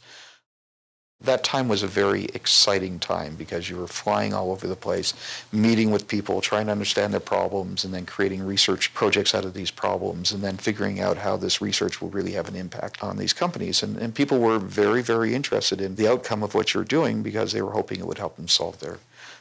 That 1.22 1.44
time 1.44 1.68
was 1.68 1.82
a 1.82 1.86
very 1.86 2.24
exciting 2.32 2.98
time 2.98 3.34
because 3.34 3.68
you 3.68 3.76
were 3.76 3.86
flying 3.86 4.32
all 4.32 4.50
over 4.50 4.66
the 4.66 4.74
place, 4.74 5.12
meeting 5.52 5.90
with 5.90 6.08
people, 6.08 6.40
trying 6.40 6.66
to 6.66 6.72
understand 6.72 7.12
their 7.12 7.20
problems, 7.20 7.84
and 7.84 7.92
then 7.92 8.06
creating 8.06 8.42
research 8.42 8.94
projects 8.94 9.34
out 9.34 9.44
of 9.44 9.52
these 9.52 9.70
problems, 9.70 10.32
and 10.32 10.42
then 10.42 10.56
figuring 10.56 10.98
out 10.98 11.18
how 11.18 11.36
this 11.36 11.60
research 11.60 12.00
will 12.00 12.08
really 12.08 12.32
have 12.32 12.48
an 12.48 12.56
impact 12.56 13.02
on 13.02 13.18
these 13.18 13.34
companies. 13.34 13.82
And, 13.82 13.98
and 13.98 14.14
people 14.14 14.38
were 14.38 14.58
very, 14.58 15.02
very 15.02 15.34
interested 15.34 15.82
in 15.82 15.96
the 15.96 16.08
outcome 16.08 16.42
of 16.42 16.54
what 16.54 16.72
you're 16.72 16.84
doing 16.84 17.22
because 17.22 17.52
they 17.52 17.60
were 17.60 17.72
hoping 17.72 18.00
it 18.00 18.06
would 18.06 18.16
help 18.16 18.36
them 18.36 18.48
solve 18.48 18.80
their 18.80 18.98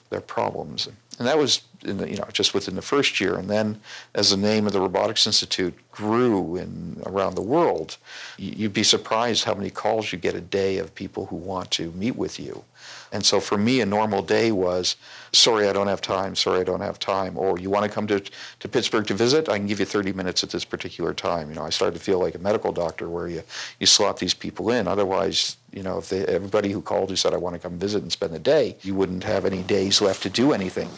their 0.10 0.22
problems. 0.22 0.88
And 1.18 1.28
that 1.28 1.38
was 1.38 1.62
in 1.84 1.98
the, 1.98 2.10
you 2.10 2.18
know 2.18 2.28
just 2.32 2.54
within 2.54 2.76
the 2.76 2.82
first 2.82 3.20
year. 3.20 3.36
And 3.36 3.50
then 3.50 3.80
as 4.16 4.32
the 4.32 4.38
name 4.38 4.66
of 4.66 4.74
the 4.74 4.82
Robotics 4.82 5.28
Institute 5.28 5.74
grew 5.92 6.56
in 6.56 7.02
around 7.06 7.36
the 7.36 7.42
world, 7.42 7.98
you'd 8.38 8.74
be 8.74 8.84
surprised 8.84 9.44
how 9.44 9.54
many 9.54 9.70
calls 9.70 10.12
you 10.12 10.18
get 10.18 10.34
a 10.34 10.42
day 10.42 10.78
of 10.78 10.96
people 10.96 11.26
who 11.26 11.36
want 11.36 11.72
to 11.72 11.92
meet 11.92 12.16
with 12.16 12.40
you. 12.40 12.64
And 13.12 13.26
so 13.26 13.40
for 13.40 13.58
me, 13.58 13.82
a 13.82 13.86
normal 13.86 14.22
day 14.22 14.52
was, 14.52 14.96
sorry, 15.34 15.68
I 15.68 15.74
don't 15.74 15.88
have 15.88 16.02
time, 16.02 16.36
sorry, 16.36 16.62
I 16.62 16.64
don't 16.64 16.82
have 16.82 17.00
time. 17.00 17.38
Or 17.38 17.60
you 17.60 17.70
want 17.70 17.86
to 17.86 17.92
come 17.92 18.08
to, 18.08 18.20
to 18.20 18.68
Pittsburgh 18.68 19.08
to 19.08 19.14
visit? 19.14 19.50
I 19.50 19.58
can 19.58 19.68
give 19.68 19.80
you 19.80 19.86
30 19.86 20.14
minutes 20.14 20.44
at 20.44 20.52
this 20.52 20.64
particular 20.64 21.14
time. 21.14 21.50
You 21.50 21.56
know, 21.56 21.66
I 21.66 21.70
started 21.70 21.98
to 21.98 22.04
feel 22.04 22.20
like 22.20 22.36
a 22.36 22.40
medical 22.40 22.72
doctor 22.72 23.10
where 23.10 23.28
you, 23.28 23.44
you 23.80 23.88
slot 23.88 24.20
these 24.20 24.34
people 24.34 24.70
in. 24.70 24.88
Otherwise, 24.88 25.58
you 25.72 25.84
know, 25.84 25.98
if 25.98 26.10
they, 26.10 26.26
everybody 26.26 26.72
who 26.72 26.82
called 26.82 27.10
who 27.10 27.16
said, 27.16 27.34
I 27.34 27.38
want 27.38 27.56
to 27.56 27.60
come 27.60 27.78
visit 27.78 28.02
and 28.02 28.12
spend 28.12 28.34
the 28.34 28.40
day, 28.40 28.76
you 28.82 28.96
wouldn't 28.96 29.24
have 29.24 29.46
any 29.46 29.62
days 29.64 30.02
left 30.02 30.24
to 30.24 30.30
do 30.30 30.54
anything. 30.54 30.90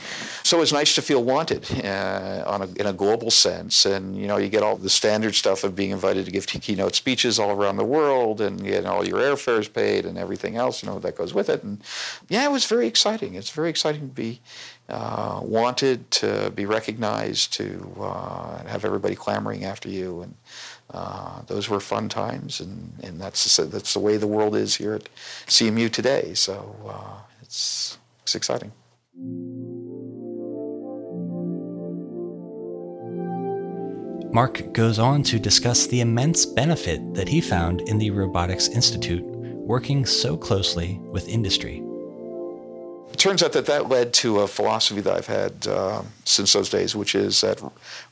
So 0.43 0.61
it's 0.61 0.71
nice 0.71 0.95
to 0.95 1.01
feel 1.01 1.23
wanted 1.23 1.69
uh, 1.83 2.43
on 2.47 2.61
a, 2.61 2.67
in 2.79 2.85
a 2.87 2.93
global 2.93 3.31
sense. 3.31 3.85
And, 3.85 4.15
you 4.15 4.27
know, 4.27 4.37
you 4.37 4.49
get 4.49 4.63
all 4.63 4.77
the 4.77 4.89
standard 4.89 5.35
stuff 5.35 5.63
of 5.63 5.75
being 5.75 5.91
invited 5.91 6.25
to 6.25 6.31
give 6.31 6.47
keynote 6.47 6.95
speeches 6.95 7.39
all 7.39 7.51
around 7.51 7.77
the 7.77 7.85
world 7.85 8.41
and 8.41 8.63
getting 8.63 8.87
all 8.87 9.05
your 9.05 9.19
airfares 9.19 9.71
paid 9.71 10.05
and 10.05 10.17
everything 10.17 10.55
else, 10.55 10.83
you 10.83 10.89
know, 10.89 10.99
that 10.99 11.15
goes 11.15 11.33
with 11.33 11.49
it. 11.49 11.63
And 11.63 11.81
yeah, 12.29 12.45
it 12.45 12.51
was 12.51 12.65
very 12.65 12.87
exciting. 12.87 13.35
It's 13.35 13.49
very 13.49 13.69
exciting 13.69 14.01
to 14.01 14.15
be 14.15 14.39
uh, 14.89 15.39
wanted, 15.43 16.09
to 16.11 16.51
be 16.51 16.65
recognized, 16.65 17.53
to 17.53 17.93
uh, 17.99 18.63
have 18.65 18.83
everybody 18.85 19.15
clamoring 19.15 19.63
after 19.63 19.89
you. 19.89 20.21
And, 20.21 20.35
uh, 20.93 21.41
those 21.47 21.69
were 21.69 21.79
fun 21.79 22.09
times, 22.09 22.59
and, 22.59 22.93
and 23.03 23.19
that's 23.19 23.55
that's 23.57 23.93
the 23.93 23.99
way 23.99 24.17
the 24.17 24.27
world 24.27 24.55
is 24.55 24.75
here 24.75 24.93
at 24.95 25.07
CMU 25.47 25.89
today. 25.89 26.33
So 26.33 26.75
uh, 26.85 27.21
it's 27.41 27.97
it's 28.23 28.35
exciting. 28.35 28.71
Mark 34.33 34.73
goes 34.73 34.97
on 34.99 35.23
to 35.23 35.39
discuss 35.39 35.87
the 35.87 36.01
immense 36.01 36.45
benefit 36.45 37.13
that 37.13 37.27
he 37.27 37.41
found 37.41 37.81
in 37.81 37.97
the 37.97 38.11
Robotics 38.11 38.69
Institute 38.69 39.23
working 39.25 40.05
so 40.05 40.37
closely 40.37 40.99
with 41.03 41.27
industry. 41.27 41.83
It 43.11 43.17
turns 43.17 43.43
out 43.43 43.51
that 43.53 43.65
that 43.65 43.89
led 43.89 44.13
to 44.15 44.39
a 44.39 44.47
philosophy 44.47 45.01
that 45.01 45.13
I've 45.13 45.27
had 45.27 45.67
uh, 45.67 46.03
since 46.23 46.53
those 46.53 46.69
days, 46.69 46.95
which 46.95 47.13
is 47.13 47.41
that 47.41 47.61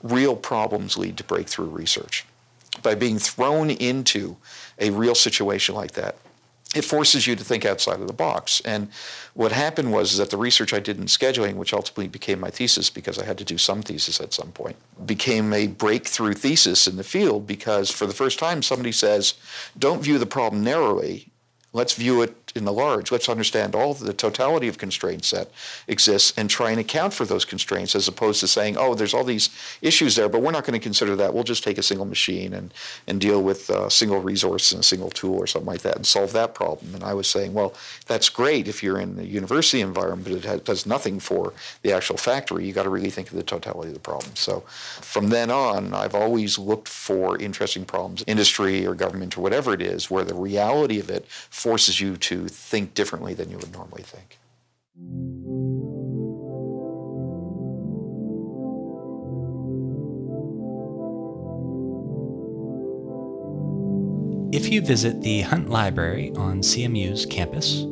real 0.04 0.36
problems 0.36 0.98
lead 0.98 1.16
to 1.18 1.24
breakthrough 1.24 1.70
research 1.70 2.26
by 2.82 2.96
being 2.96 3.20
thrown 3.20 3.70
into 3.70 4.38
a 4.78 4.90
real 4.90 5.16
situation 5.16 5.76
like 5.76 5.92
that, 5.92 6.16
it 6.76 6.86
forces 6.86 7.26
you 7.26 7.36
to 7.36 7.44
think 7.44 7.66
outside 7.66 8.00
of 8.00 8.08
the 8.08 8.14
box. 8.14 8.62
And 8.64 8.90
what 9.34 9.52
happened 9.52 9.92
was 9.92 10.18
that 10.18 10.30
the 10.30 10.38
research 10.38 10.72
I 10.72 10.80
did 10.80 11.00
in 11.00 11.06
scheduling, 11.06 11.56
which 11.56 11.74
ultimately 11.74 12.08
became 12.08 12.40
my 12.40 12.52
thesis 12.52 12.92
because 12.92 13.18
I 13.18 13.26
had 13.26 13.40
to 13.40 13.44
do 13.44 13.58
some 13.58 13.82
thesis 13.82 14.22
at 14.22 14.34
some 14.34 14.52
point, 14.52 14.76
became 15.06 15.52
a 15.52 15.68
breakthrough 15.68 16.34
thesis 16.34 16.88
in 16.88 16.96
the 16.96 17.04
field 17.04 17.48
because 17.48 17.90
for 17.90 18.06
the 18.06 18.14
first 18.14 18.38
time 18.38 18.62
somebody 18.62 18.92
says, 18.92 19.34
don't 19.80 20.04
view 20.04 20.20
the 20.20 20.28
problem 20.28 20.64
narrowly, 20.64 21.30
let's 21.74 21.94
view 21.94 22.22
it 22.22 22.39
in 22.56 22.66
the 22.66 22.74
large. 22.74 23.12
Let's 23.12 23.30
understand 23.30 23.76
all 23.76 23.94
the 23.94 24.14
totality 24.14 24.68
of 24.68 24.78
constraints 24.78 25.32
that 25.32 25.50
exist 25.88 26.34
and 26.38 26.50
try 26.50 26.72
and 26.72 26.80
account 26.80 27.14
for 27.14 27.26
those 27.26 27.46
constraints 27.46 27.96
as 27.96 28.08
opposed 28.08 28.40
to 28.42 28.48
saying, 28.48 28.78
oh, 28.78 28.96
there's 28.96 29.14
all 29.14 29.24
these 29.24 29.50
issues 29.82 30.16
there, 30.16 30.30
but 30.30 30.42
we're 30.42 30.52
not 30.52 30.66
going 30.66 30.80
to 30.80 30.84
consider 30.84 31.16
that. 31.16 31.34
We'll 31.34 31.44
just 31.44 31.64
take 31.64 31.78
a 31.78 31.84
single 31.84 32.06
machine 32.06 32.54
and, 32.54 32.74
and 33.08 33.20
deal 33.22 33.42
with 33.42 33.70
a 33.70 33.90
single 33.90 34.22
resource 34.22 34.72
and 34.72 34.82
a 34.82 34.84
single 34.84 35.10
tool 35.10 35.36
or 35.36 35.48
something 35.48 35.68
like 35.68 35.82
that 35.82 35.96
and 35.96 36.06
solve 36.06 36.34
that 36.34 36.54
problem. 36.54 36.96
And 36.96 37.04
I 37.04 37.14
was 37.14 37.30
saying, 37.30 37.54
well, 37.54 37.74
that's 38.08 38.30
great 38.30 38.68
if 38.68 38.84
you're 38.84 39.00
in 39.00 39.16
the 39.16 39.26
university 39.26 39.82
environment, 39.82 40.24
but 40.24 40.34
it 40.34 40.46
has, 40.46 40.62
does 40.62 40.86
nothing 40.86 41.20
for 41.20 41.54
the 41.84 41.94
actual 41.94 42.18
factory. 42.18 42.66
You've 42.66 42.76
got 42.76 42.84
to 42.84 42.90
really 42.90 43.10
think 43.10 43.30
of 43.30 43.36
the 43.36 43.44
totality 43.44 43.90
of 43.90 43.94
the 43.94 44.00
problem. 44.00 44.36
So 44.36 44.62
from 45.02 45.30
then 45.30 45.52
on, 45.52 45.94
I've 45.94 46.16
always 46.16 46.58
looked 46.58 46.88
for 46.88 47.38
interesting 47.38 47.86
problems, 47.86 48.24
industry 48.28 48.86
or 48.86 48.96
government 48.96 49.38
or 49.38 49.42
whatever 49.42 49.74
it 49.74 49.82
is, 49.82 50.10
where 50.10 50.24
the 50.24 50.36
reality 50.36 51.00
of 51.00 51.10
it 51.10 51.26
forces 51.28 52.00
you 52.00 52.18
to 52.18 52.39
think 52.48 52.94
differently 52.94 53.34
than 53.34 53.50
you 53.50 53.58
would 53.58 53.74
normally 53.74 54.04
think. 54.04 54.40
If 64.52 64.72
you 64.72 64.82
visit 64.82 65.22
the 65.22 65.42
Hunt 65.42 65.70
Library 65.70 66.32
on 66.36 66.62
CMU's 66.62 67.26
campus, 67.26 67.86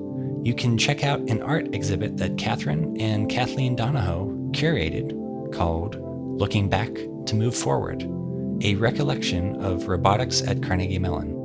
you 0.43 0.55
can 0.55 0.77
check 0.77 1.03
out 1.03 1.19
an 1.29 1.43
art 1.43 1.75
exhibit 1.75 2.17
that 2.17 2.37
Catherine 2.37 2.99
and 2.99 3.29
Kathleen 3.29 3.75
Donahoe 3.75 4.33
curated 4.53 5.53
called 5.53 5.97
Looking 6.39 6.67
Back 6.67 6.93
to 7.27 7.35
Move 7.35 7.55
Forward, 7.55 8.09
a 8.61 8.73
recollection 8.75 9.63
of 9.63 9.87
robotics 9.87 10.41
at 10.41 10.63
Carnegie 10.63 10.97
Mellon. 10.97 11.36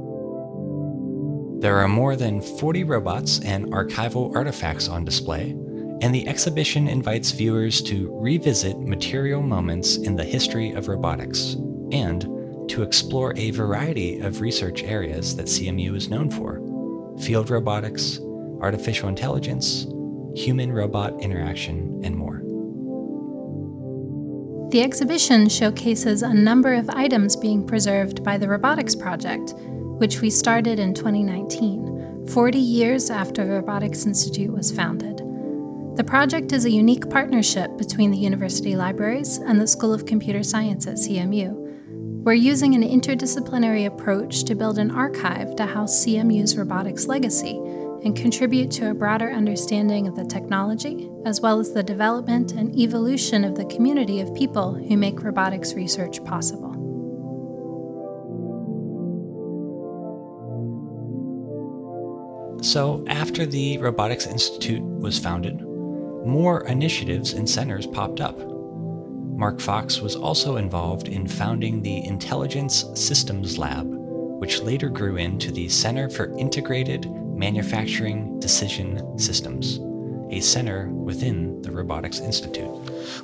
There 1.62 1.78
are 1.78 1.87
more 1.87 2.16
than 2.16 2.40
40 2.40 2.83
robots 2.83 3.38
and 3.45 3.66
archival 3.66 4.35
artifacts 4.35 4.88
on 4.88 5.04
display, 5.04 5.50
and 6.00 6.12
the 6.12 6.26
exhibition 6.26 6.88
invites 6.88 7.31
viewers 7.31 7.81
to 7.83 8.11
revisit 8.21 8.81
material 8.81 9.42
moments 9.42 9.97
in 9.97 10.16
the 10.16 10.25
history 10.25 10.73
of 10.73 10.88
robotics 10.88 11.54
and 11.92 12.23
to 12.69 12.83
explore 12.83 13.33
a 13.37 13.52
variety 13.52 14.19
of 14.19 14.40
research 14.40 14.83
areas 14.83 15.37
that 15.37 15.47
CMU 15.47 15.95
is 15.95 16.09
known 16.09 16.33
for 16.33 16.57
field 17.23 17.49
robotics, 17.49 18.19
artificial 18.61 19.09
intelligence, 19.09 19.87
human 20.35 20.73
robot 20.73 21.23
interaction, 21.23 22.00
and 22.02 22.16
more. 22.16 22.42
The 24.73 24.83
exhibition 24.83 25.49
showcases 25.49 26.23
a 26.23 26.35
number 26.35 26.75
of 26.75 26.90
items 26.90 27.37
being 27.37 27.64
preserved 27.64 28.25
by 28.25 28.37
the 28.37 28.49
Robotics 28.49 28.97
Project 28.97 29.54
which 30.02 30.21
we 30.21 30.30
started 30.30 30.80
in 30.80 30.92
2019, 30.92 32.26
40 32.26 32.59
years 32.59 33.09
after 33.09 33.47
Robotics 33.47 34.04
Institute 34.04 34.52
was 34.52 34.73
founded. 34.73 35.18
The 35.97 36.02
project 36.02 36.50
is 36.50 36.64
a 36.64 36.71
unique 36.73 37.09
partnership 37.09 37.78
between 37.78 38.11
the 38.11 38.18
university 38.18 38.75
libraries 38.75 39.37
and 39.37 39.61
the 39.61 39.66
School 39.68 39.94
of 39.94 40.04
Computer 40.04 40.42
Science 40.42 40.88
at 40.88 40.97
CMU. 40.97 41.54
We're 42.25 42.32
using 42.32 42.75
an 42.75 42.82
interdisciplinary 42.82 43.87
approach 43.87 44.42
to 44.47 44.56
build 44.56 44.80
an 44.80 44.90
archive 44.90 45.54
to 45.54 45.66
house 45.66 46.04
CMU's 46.04 46.56
robotics 46.56 47.06
legacy 47.06 47.59
and 48.04 48.16
contribute 48.16 48.73
to 48.73 48.90
a 48.90 48.94
broader 48.94 49.30
understanding 49.30 50.09
of 50.09 50.16
the 50.16 50.25
technology, 50.25 51.09
as 51.26 51.40
well 51.40 51.61
as 51.61 51.73
the 51.73 51.82
development 51.85 52.54
and 52.54 52.76
evolution 52.76 53.44
of 53.44 53.54
the 53.54 53.66
community 53.66 54.21
of 54.21 54.35
people 54.35 54.75
who 54.75 54.97
make 54.97 55.23
robotics 55.23 55.75
research 55.75 56.25
possible. 56.25 56.82
So, 62.62 63.04
after 63.09 63.45
the 63.45 63.76
Robotics 63.78 64.25
Institute 64.25 64.85
was 64.85 65.19
founded, 65.19 65.61
more 66.25 66.64
initiatives 66.69 67.33
and 67.33 67.50
centers 67.50 67.88
popped 67.88 68.21
up. 68.21 68.38
Mark 68.38 69.61
Fox 69.61 70.00
was 70.00 70.14
also 70.14 70.59
involved 70.59 71.09
in 71.09 71.26
founding 71.26 71.83
the 71.83 72.07
Intelligent 72.07 72.71
Systems 72.71 73.59
Lab, 73.59 73.88
which 73.88 74.62
later 74.62 74.88
grew 74.88 75.16
into 75.16 75.50
the 75.50 75.69
Center 75.69 76.09
for 76.09 76.33
Integrated 76.38 77.11
Manufacturing 77.11 78.38
Decision 78.38 79.19
Systems, 79.19 79.81
a 80.31 80.38
center 80.38 80.88
within 80.90 81.61
the 81.62 81.73
Robotics 81.73 82.21
Institute. 82.21 82.71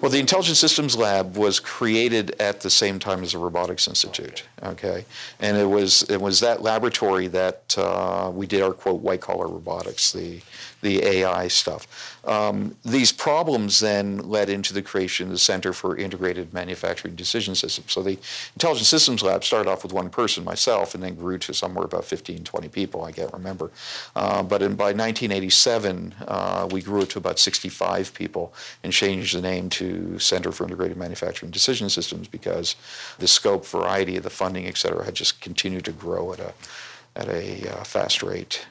Well, 0.00 0.10
the 0.10 0.18
Intelligent 0.18 0.56
Systems 0.56 0.96
Lab 0.96 1.36
was 1.36 1.60
created 1.60 2.36
at 2.40 2.60
the 2.60 2.70
same 2.70 2.98
time 2.98 3.22
as 3.22 3.32
the 3.32 3.38
Robotics 3.38 3.88
Institute. 3.88 4.44
Okay, 4.62 5.04
and 5.40 5.56
it 5.56 5.66
was 5.66 6.02
it 6.04 6.20
was 6.20 6.40
that 6.40 6.62
laboratory 6.62 7.28
that 7.28 7.76
uh, 7.78 8.30
we 8.32 8.46
did 8.46 8.62
our 8.62 8.72
quote 8.72 9.00
white 9.00 9.20
collar 9.20 9.46
robotics, 9.46 10.12
the 10.12 10.40
the 10.80 11.04
AI 11.04 11.48
stuff. 11.48 12.18
Um, 12.24 12.76
these 12.84 13.10
problems 13.10 13.80
then 13.80 14.18
led 14.18 14.48
into 14.48 14.72
the 14.72 14.82
creation 14.82 15.26
of 15.26 15.32
the 15.32 15.38
Center 15.38 15.72
for 15.72 15.96
Integrated 15.96 16.52
Manufacturing 16.52 17.16
Decision 17.16 17.54
Systems. 17.54 17.90
So 17.92 18.02
the 18.02 18.18
Intelligent 18.54 18.86
Systems 18.86 19.22
Lab 19.22 19.44
started 19.44 19.68
off 19.68 19.82
with 19.82 19.92
one 19.92 20.10
person, 20.10 20.44
myself, 20.44 20.94
and 20.94 21.02
then 21.02 21.14
grew 21.14 21.38
to 21.38 21.54
somewhere 21.54 21.84
about 21.84 22.04
15, 22.04 22.44
20 22.44 22.68
people, 22.68 23.04
I 23.04 23.12
can't 23.12 23.32
remember. 23.32 23.70
Uh, 24.14 24.42
but 24.42 24.62
in, 24.62 24.74
by 24.74 24.92
1987, 24.92 26.14
uh, 26.26 26.68
we 26.70 26.82
grew 26.82 27.02
it 27.02 27.10
to 27.10 27.18
about 27.18 27.38
65 27.38 28.14
people 28.14 28.52
and 28.84 28.92
changed 28.92 29.34
the 29.34 29.40
name 29.40 29.67
to 29.70 30.18
Center 30.18 30.52
for 30.52 30.64
Integrated 30.64 30.96
Manufacturing 30.96 31.50
Decision 31.50 31.88
Systems 31.88 32.28
because 32.28 32.76
the 33.18 33.28
scope, 33.28 33.66
variety 33.66 34.16
of 34.16 34.22
the 34.22 34.30
funding, 34.30 34.66
et 34.66 34.76
cetera, 34.76 35.04
had 35.04 35.14
just 35.14 35.40
continued 35.40 35.84
to 35.84 35.92
grow 35.92 36.32
at 36.32 36.40
a, 36.40 36.52
at 37.16 37.28
a 37.28 37.72
uh, 37.72 37.84
fast 37.84 38.22
rate. 38.22 38.66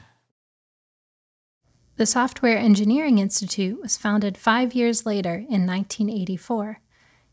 The 1.96 2.06
Software 2.06 2.58
Engineering 2.58 3.18
Institute 3.18 3.80
was 3.82 3.96
founded 3.96 4.38
five 4.38 4.72
years 4.72 5.04
later 5.04 5.34
in 5.34 5.66
1984. 5.66 6.78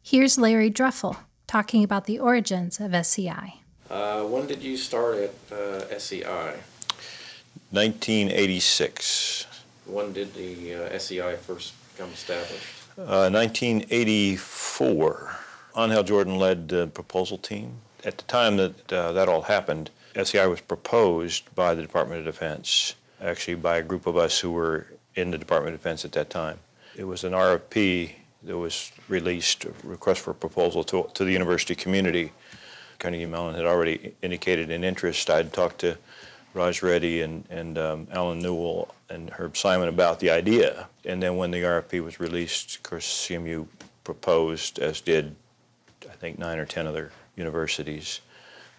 Here's 0.01 0.37
Larry 0.37 0.71
Druffel 0.71 1.17
talking 1.45 1.83
about 1.83 2.05
the 2.05 2.17
origins 2.17 2.79
of 2.79 3.05
SEI. 3.05 3.61
Uh, 3.89 4.23
when 4.23 4.47
did 4.47 4.63
you 4.63 4.77
start 4.77 5.17
at 5.17 5.55
uh, 5.55 5.99
SEI? 5.99 6.57
1986. 7.71 9.45
When 9.85 10.13
did 10.13 10.33
the 10.33 10.73
uh, 10.73 10.97
SEI 10.97 11.35
first 11.35 11.73
become 11.93 12.09
established? 12.11 12.84
Uh, 12.97 13.29
1984. 13.29 15.35
Angel 15.77 16.03
Jordan 16.03 16.37
led 16.37 16.69
the 16.69 16.87
proposal 16.87 17.37
team. 17.37 17.81
At 18.05 18.17
the 18.17 18.23
time 18.23 18.55
that 18.55 18.93
uh, 18.93 19.11
that 19.11 19.27
all 19.27 19.41
happened, 19.41 19.89
SEI 20.15 20.47
was 20.47 20.61
proposed 20.61 21.53
by 21.55 21.75
the 21.75 21.81
Department 21.81 22.19
of 22.19 22.25
Defense, 22.25 22.95
actually 23.21 23.55
by 23.55 23.77
a 23.77 23.83
group 23.83 24.07
of 24.07 24.15
us 24.15 24.39
who 24.39 24.51
were 24.51 24.87
in 25.13 25.31
the 25.31 25.37
Department 25.37 25.75
of 25.75 25.81
Defense 25.81 26.05
at 26.05 26.13
that 26.13 26.29
time. 26.29 26.59
It 26.95 27.03
was 27.03 27.25
an 27.25 27.33
RFP 27.33 28.13
that 28.43 28.57
was 28.57 28.93
released, 29.09 29.65
a 29.65 29.73
request 29.83 30.21
for 30.21 30.31
a 30.31 30.35
proposal 30.35 30.85
to, 30.85 31.09
to 31.15 31.25
the 31.25 31.33
university 31.33 31.75
community. 31.75 32.31
Carnegie 32.99 33.25
Mellon 33.25 33.55
had 33.55 33.65
already 33.65 34.15
indicated 34.21 34.71
an 34.71 34.85
interest. 34.85 35.29
I'd 35.29 35.51
talked 35.51 35.79
to 35.79 35.97
Raj 36.55 36.81
Reddy 36.81 37.21
and, 37.21 37.45
and 37.49 37.77
um, 37.77 38.07
Allen 38.11 38.39
Newell 38.39 38.93
and 39.09 39.29
Herb 39.29 39.57
Simon 39.57 39.89
about 39.89 40.19
the 40.19 40.29
idea. 40.29 40.87
And 41.03 41.21
then 41.21 41.35
when 41.35 41.51
the 41.51 41.61
RFP 41.61 42.03
was 42.03 42.19
released, 42.19 42.77
of 42.77 42.83
course, 42.83 43.05
CMU 43.05 43.67
proposed, 44.03 44.79
as 44.79 45.01
did, 45.01 45.35
I 46.09 46.13
think, 46.13 46.39
nine 46.39 46.57
or 46.57 46.65
10 46.65 46.87
other 46.87 47.11
universities. 47.35 48.21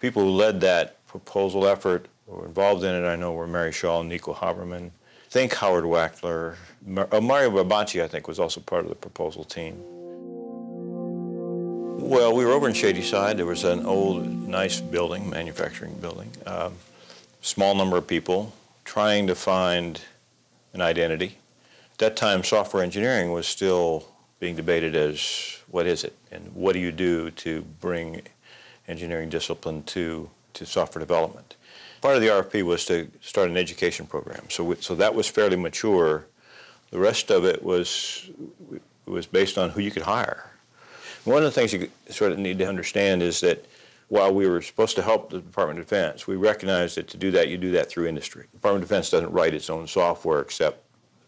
People 0.01 0.23
who 0.23 0.31
led 0.31 0.59
that 0.61 1.05
proposal 1.05 1.67
effort 1.67 2.07
or 2.25 2.45
involved 2.45 2.83
in 2.83 2.93
it, 2.93 3.07
I 3.07 3.15
know, 3.15 3.33
were 3.33 3.47
Mary 3.47 3.71
Shaw 3.71 4.01
and 4.01 4.09
Nico 4.09 4.33
Habermann. 4.33 4.91
Think 5.29 5.53
Howard 5.53 5.83
Wactlar. 5.83 6.55
Uh, 6.85 7.21
Mario 7.21 7.51
Barbacci, 7.51 8.01
I 8.01 8.07
think, 8.07 8.27
was 8.27 8.39
also 8.39 8.59
part 8.61 8.83
of 8.83 8.89
the 8.89 8.95
proposal 8.95 9.43
team. 9.43 9.75
Well, 11.99 12.35
we 12.35 12.45
were 12.45 12.51
over 12.51 12.67
in 12.67 12.73
Shadyside. 12.73 13.37
There 13.37 13.45
was 13.45 13.63
an 13.63 13.85
old, 13.85 14.25
nice 14.25 14.79
building, 14.79 15.29
manufacturing 15.29 15.93
building. 15.95 16.31
Um, 16.45 16.73
small 17.47 17.73
number 17.73 17.95
of 17.95 18.05
people 18.05 18.53
trying 18.83 19.25
to 19.25 19.33
find 19.33 20.01
an 20.73 20.81
identity. 20.81 21.37
At 21.93 21.97
that 21.99 22.17
time, 22.17 22.43
software 22.43 22.83
engineering 22.83 23.31
was 23.31 23.47
still 23.47 24.05
being 24.39 24.55
debated 24.55 24.95
as 24.95 25.59
what 25.69 25.87
is 25.87 26.03
it 26.03 26.13
and 26.29 26.53
what 26.53 26.73
do 26.73 26.79
you 26.79 26.91
do 26.91 27.31
to 27.31 27.61
bring 27.79 28.21
engineering 28.87 29.29
discipline 29.29 29.83
to, 29.83 30.29
to 30.55 30.65
software 30.65 30.99
development. 30.99 31.55
Part 32.01 32.15
of 32.15 32.21
the 32.21 32.27
RFP 32.27 32.63
was 32.63 32.85
to 32.85 33.09
start 33.21 33.49
an 33.49 33.57
education 33.57 34.05
program, 34.05 34.49
so, 34.49 34.73
so 34.75 34.93
that 34.95 35.15
was 35.15 35.27
fairly 35.27 35.55
mature. 35.55 36.25
The 36.91 36.99
rest 36.99 37.31
of 37.31 37.45
it 37.45 37.63
was, 37.63 38.29
was 39.05 39.25
based 39.25 39.57
on 39.57 39.69
who 39.69 39.81
you 39.81 39.91
could 39.91 40.03
hire. 40.03 40.51
One 41.23 41.37
of 41.37 41.43
the 41.43 41.51
things 41.51 41.73
you 41.73 41.89
sort 42.09 42.33
of 42.33 42.39
need 42.39 42.59
to 42.59 42.67
understand 42.67 43.23
is 43.23 43.39
that 43.41 43.65
while 44.09 44.33
we 44.33 44.47
were 44.47 44.61
supposed 44.61 44.95
to 44.95 45.01
help 45.01 45.29
the 45.29 45.39
Department 45.39 45.79
of 45.79 45.85
Defense, 45.85 46.27
we 46.27 46.35
recognized 46.35 46.97
that 46.97 47.07
to 47.09 47.17
do 47.17 47.31
that, 47.31 47.49
you 47.49 47.57
do 47.57 47.71
that 47.71 47.89
through 47.89 48.07
industry. 48.07 48.45
The 48.51 48.57
Department 48.57 48.83
of 48.83 48.89
Defense 48.89 49.09
doesn't 49.09 49.31
write 49.31 49.53
its 49.53 49.69
own 49.69 49.87
software 49.87 50.39
except, 50.39 50.83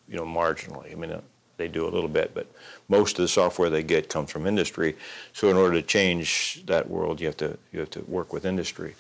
you 0.08 0.16
know, 0.16 0.26
marginally. 0.26 0.92
I 0.92 0.96
mean, 0.96 1.12
uh, 1.12 1.22
they 1.58 1.68
do 1.68 1.86
a 1.86 1.90
little 1.90 2.10
bit, 2.10 2.34
but 2.34 2.48
most 2.88 3.20
of 3.20 3.24
the 3.24 3.28
software 3.28 3.70
they 3.70 3.84
get 3.84 4.08
comes 4.08 4.32
from 4.32 4.48
industry. 4.48 4.96
So 5.34 5.50
in 5.50 5.58
order 5.58 5.82
to 5.82 5.86
change 5.86 6.64
that 6.68 6.90
world, 6.90 7.20
you 7.20 7.28
have 7.28 7.38
to 7.38 7.58
you 7.74 7.82
have 7.82 7.90
to 7.92 8.02
work 8.08 8.32
with 8.32 8.46
industry. 8.46 8.96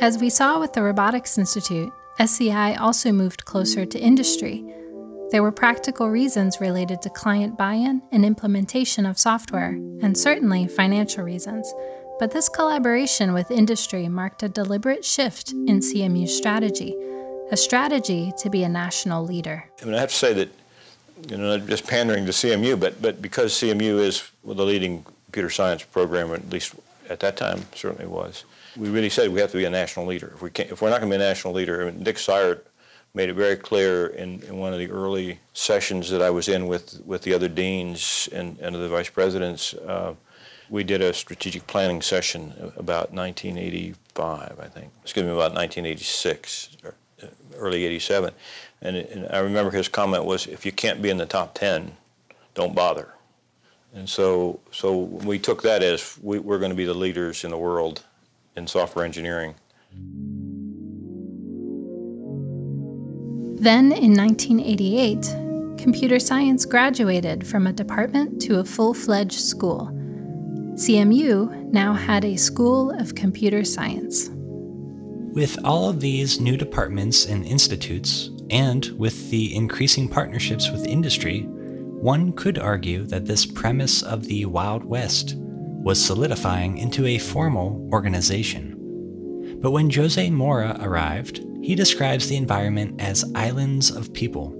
As 0.00 0.18
we 0.18 0.30
saw 0.30 0.58
with 0.58 0.72
the 0.72 0.82
Robotics 0.82 1.38
Institute, 1.38 1.92
SEI 2.24 2.74
also 2.74 3.12
moved 3.12 3.44
closer 3.44 3.86
to 3.86 3.98
industry 3.98 4.64
there 5.30 5.42
were 5.42 5.52
practical 5.52 6.08
reasons 6.08 6.58
related 6.58 7.02
to 7.02 7.10
client 7.10 7.58
buy 7.58 7.74
in 7.74 8.00
and 8.12 8.24
implementation 8.24 9.04
of 9.04 9.18
software, 9.18 9.72
and 10.02 10.16
certainly 10.16 10.66
financial 10.66 11.22
reasons. 11.22 11.72
But 12.18 12.30
this 12.30 12.48
collaboration 12.48 13.34
with 13.34 13.50
industry 13.50 14.08
marked 14.08 14.42
a 14.42 14.48
deliberate 14.48 15.04
shift 15.04 15.52
in 15.52 15.80
CMU's 15.80 16.34
strategy, 16.34 16.96
a 17.50 17.56
strategy 17.58 18.32
to 18.38 18.48
be 18.48 18.64
a 18.64 18.68
national 18.70 19.24
leader. 19.24 19.68
I 19.82 19.84
mean, 19.84 19.94
I 19.94 20.00
have 20.00 20.08
to 20.10 20.16
say 20.16 20.32
that, 20.32 20.48
you 21.28 21.36
know, 21.36 21.58
not 21.58 21.68
just 21.68 21.86
pandering 21.86 22.24
to 22.24 22.32
CMU, 22.32 22.80
but, 22.80 23.00
but 23.02 23.20
because 23.20 23.52
CMU 23.52 24.00
is 24.00 24.30
the 24.44 24.64
leading 24.64 25.04
computer 25.26 25.50
science 25.50 25.82
program, 25.82 26.32
at 26.32 26.48
least 26.48 26.74
at 27.10 27.20
that 27.20 27.36
time, 27.36 27.66
certainly 27.74 28.06
was, 28.06 28.44
we 28.76 28.88
really 28.88 29.10
said 29.10 29.30
we 29.30 29.40
have 29.40 29.50
to 29.50 29.58
be 29.58 29.64
a 29.64 29.70
national 29.70 30.06
leader. 30.06 30.32
If, 30.34 30.42
we 30.42 30.50
can't, 30.50 30.70
if 30.70 30.80
we're 30.80 30.88
not 30.88 31.00
going 31.00 31.12
to 31.12 31.18
be 31.18 31.22
a 31.22 31.26
national 31.26 31.52
leader, 31.52 31.82
I 31.82 31.90
mean, 31.90 32.02
Dick 32.02 32.16
Cyert 32.16 32.62
made 33.14 33.28
it 33.28 33.34
very 33.34 33.56
clear 33.56 34.08
in, 34.08 34.42
in 34.42 34.58
one 34.58 34.72
of 34.72 34.78
the 34.78 34.90
early 34.90 35.40
sessions 35.52 36.10
that 36.10 36.22
I 36.22 36.30
was 36.30 36.48
in 36.48 36.66
with, 36.66 37.00
with 37.04 37.22
the 37.22 37.34
other 37.34 37.48
deans 37.48 38.28
and, 38.32 38.58
and 38.60 38.74
the 38.74 38.88
vice 38.88 39.10
presidents. 39.10 39.74
Uh, 39.74 40.14
we 40.70 40.84
did 40.84 41.00
a 41.00 41.12
strategic 41.12 41.66
planning 41.66 42.02
session 42.02 42.52
about 42.76 43.12
1985, 43.12 44.60
I 44.60 44.66
think. 44.68 44.92
Excuse 45.02 45.24
me, 45.24 45.32
about 45.32 45.54
1986, 45.54 46.76
or 46.84 46.94
uh, 47.22 47.26
early 47.56 47.84
87. 47.86 48.34
And, 48.82 48.96
and 48.96 49.26
I 49.30 49.38
remember 49.38 49.70
his 49.70 49.88
comment 49.88 50.24
was, 50.24 50.46
if 50.46 50.66
you 50.66 50.72
can't 50.72 51.00
be 51.00 51.10
in 51.10 51.16
the 51.16 51.26
top 51.26 51.54
10, 51.54 51.96
don't 52.54 52.74
bother. 52.74 53.08
And 53.94 54.08
so, 54.08 54.60
so 54.70 54.96
we 54.96 55.38
took 55.38 55.62
that 55.62 55.82
as 55.82 56.18
we, 56.22 56.38
we're 56.38 56.58
going 56.58 56.70
to 56.70 56.76
be 56.76 56.84
the 56.84 56.94
leaders 56.94 57.44
in 57.44 57.50
the 57.50 57.58
world 57.58 58.04
in 58.56 58.66
software 58.66 59.04
engineering. 59.04 59.54
Then, 63.60 63.90
in 63.90 64.14
1988, 64.14 65.78
computer 65.78 66.20
science 66.20 66.64
graduated 66.64 67.44
from 67.44 67.66
a 67.66 67.72
department 67.72 68.40
to 68.42 68.60
a 68.60 68.64
full 68.64 68.94
fledged 68.94 69.40
school. 69.40 69.90
CMU 70.74 71.72
now 71.72 71.92
had 71.92 72.24
a 72.24 72.36
School 72.36 72.92
of 72.92 73.16
Computer 73.16 73.64
Science. 73.64 74.30
With 75.32 75.58
all 75.64 75.88
of 75.88 76.00
these 76.00 76.40
new 76.40 76.56
departments 76.56 77.26
and 77.26 77.44
institutes, 77.44 78.30
and 78.50 78.86
with 78.96 79.30
the 79.30 79.54
increasing 79.56 80.08
partnerships 80.08 80.70
with 80.70 80.86
industry, 80.86 81.42
one 81.42 82.32
could 82.34 82.60
argue 82.60 83.04
that 83.06 83.26
this 83.26 83.44
premise 83.44 84.04
of 84.04 84.26
the 84.26 84.44
Wild 84.44 84.84
West 84.84 85.34
was 85.36 86.00
solidifying 86.04 86.78
into 86.78 87.06
a 87.06 87.18
formal 87.18 87.88
organization. 87.92 88.76
But 89.60 89.72
when 89.72 89.90
Jose 89.90 90.28
Moura 90.28 90.80
arrived, 90.80 91.44
he 91.68 91.74
describes 91.74 92.28
the 92.28 92.36
environment 92.36 92.98
as 92.98 93.30
islands 93.34 93.90
of 93.90 94.10
people, 94.14 94.54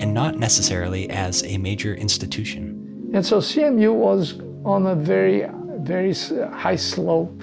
and 0.00 0.14
not 0.14 0.38
necessarily 0.38 1.10
as 1.10 1.44
a 1.44 1.58
major 1.58 1.94
institution. 1.94 3.10
And 3.12 3.22
so 3.26 3.36
CMU 3.36 3.92
was 3.92 4.40
on 4.64 4.86
a 4.86 4.94
very, 4.94 5.46
very 5.80 6.14
high 6.64 6.76
slope. 6.76 7.42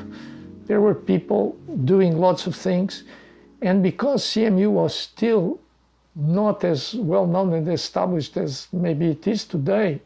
There 0.65 0.81
were 0.81 0.95
people 0.95 1.55
doing 1.83 2.17
lots 2.17 2.47
of 2.47 2.55
things. 2.55 3.03
And 3.61 3.83
because 3.83 4.23
CMU 4.23 4.71
was 4.71 4.95
still 4.95 5.59
not 6.15 6.63
as 6.63 6.95
well 6.95 7.27
known 7.27 7.53
and 7.53 7.67
established 7.67 8.35
as 8.37 8.67
maybe 8.73 9.11
it 9.11 9.27
is 9.27 9.45
today, 9.45 10.01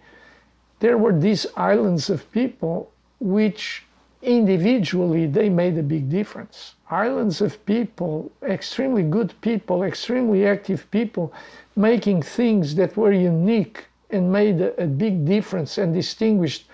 there 0.81 0.97
were 0.97 1.17
these 1.17 1.47
islands 1.55 2.09
of 2.09 2.29
people 2.33 2.91
which 3.21 3.85
individually 4.21 5.25
they 5.25 5.47
made 5.47 5.77
a 5.77 5.83
big 5.83 6.09
difference. 6.09 6.75
Islands 6.89 7.41
of 7.41 7.63
people, 7.65 8.32
extremely 8.41 9.04
good 9.04 9.34
people, 9.41 9.84
extremely 9.84 10.45
active 10.47 10.89
people, 10.89 11.32
making 11.75 12.23
things 12.23 12.75
that 12.75 12.97
were 12.97 13.12
unique 13.12 13.86
and 14.10 14.32
made 14.32 14.60
a, 14.60 14.88
big 14.88 15.23
difference 15.23 15.78
and 15.78 15.93
distinguished. 15.93 16.67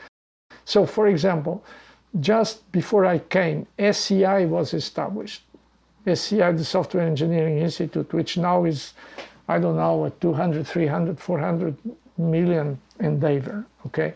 So, 0.63 0.85
for 0.85 1.07
example, 1.07 1.65
just 2.21 2.71
before 2.71 3.05
I 3.05 3.19
came, 3.19 3.67
SEI 3.77 4.45
was 4.45 4.73
established. 4.73 5.43
SEI, 6.05 6.53
the 6.53 6.63
Software 6.63 7.03
Engineering 7.03 7.57
Institute, 7.57 8.13
which 8.13 8.37
now 8.37 8.63
is, 8.63 8.93
I 9.49 9.59
don't 9.59 9.75
know, 9.75 10.05
a 10.05 10.11
200, 10.11 10.65
300, 10.65 11.19
400 11.19 11.75
million 12.17 12.79
endeavor. 12.99 13.65
Okay 13.87 14.13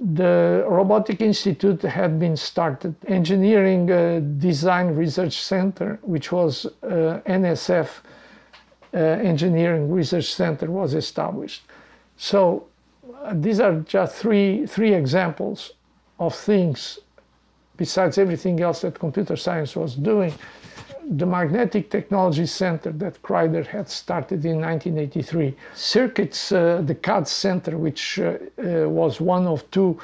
the 0.00 0.64
Robotic 0.68 1.20
Institute 1.20 1.82
had 1.82 2.18
been 2.20 2.36
started. 2.36 2.94
Engineering 3.06 3.90
uh, 3.90 4.20
Design 4.38 4.94
Research 4.94 5.42
Center, 5.42 5.98
which 6.02 6.30
was 6.30 6.66
uh, 6.66 7.20
NSF 7.26 7.88
uh, 8.94 8.96
Engineering 8.96 9.90
Research 9.90 10.32
Center, 10.32 10.70
was 10.70 10.94
established. 10.94 11.62
So 12.16 12.66
uh, 13.22 13.34
these 13.34 13.58
are 13.58 13.80
just 13.80 14.14
three, 14.14 14.66
three 14.66 14.94
examples 14.94 15.72
of 16.20 16.34
things, 16.34 17.00
besides 17.76 18.18
everything 18.18 18.60
else 18.60 18.82
that 18.82 18.98
computer 18.98 19.36
science 19.36 19.74
was 19.74 19.94
doing, 19.96 20.32
the 21.10 21.26
Magnetic 21.26 21.90
Technology 21.90 22.44
Center 22.46 22.92
that 22.92 23.22
Kryder 23.22 23.66
had 23.66 23.88
started 23.88 24.44
in 24.44 24.60
1983. 24.60 25.54
Circuits, 25.74 26.52
uh, 26.52 26.82
the 26.84 26.94
CAD 26.94 27.26
Center, 27.26 27.78
which 27.78 28.18
uh, 28.18 28.34
uh, 28.58 28.88
was 28.88 29.20
one 29.20 29.46
of 29.46 29.68
two 29.70 29.98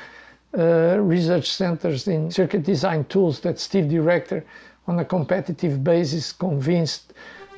uh, 0.57 0.99
research 1.01 1.51
centers 1.51 2.09
in 2.09 2.31
circuit 2.31 2.63
design 2.63 3.05
tools 3.07 3.41
that 3.41 3.59
Steve 3.59 3.89
Director, 3.89 4.45
on 4.87 4.99
a 4.99 5.05
competitive 5.05 5.85
basis, 5.85 6.33
convinced 6.33 7.13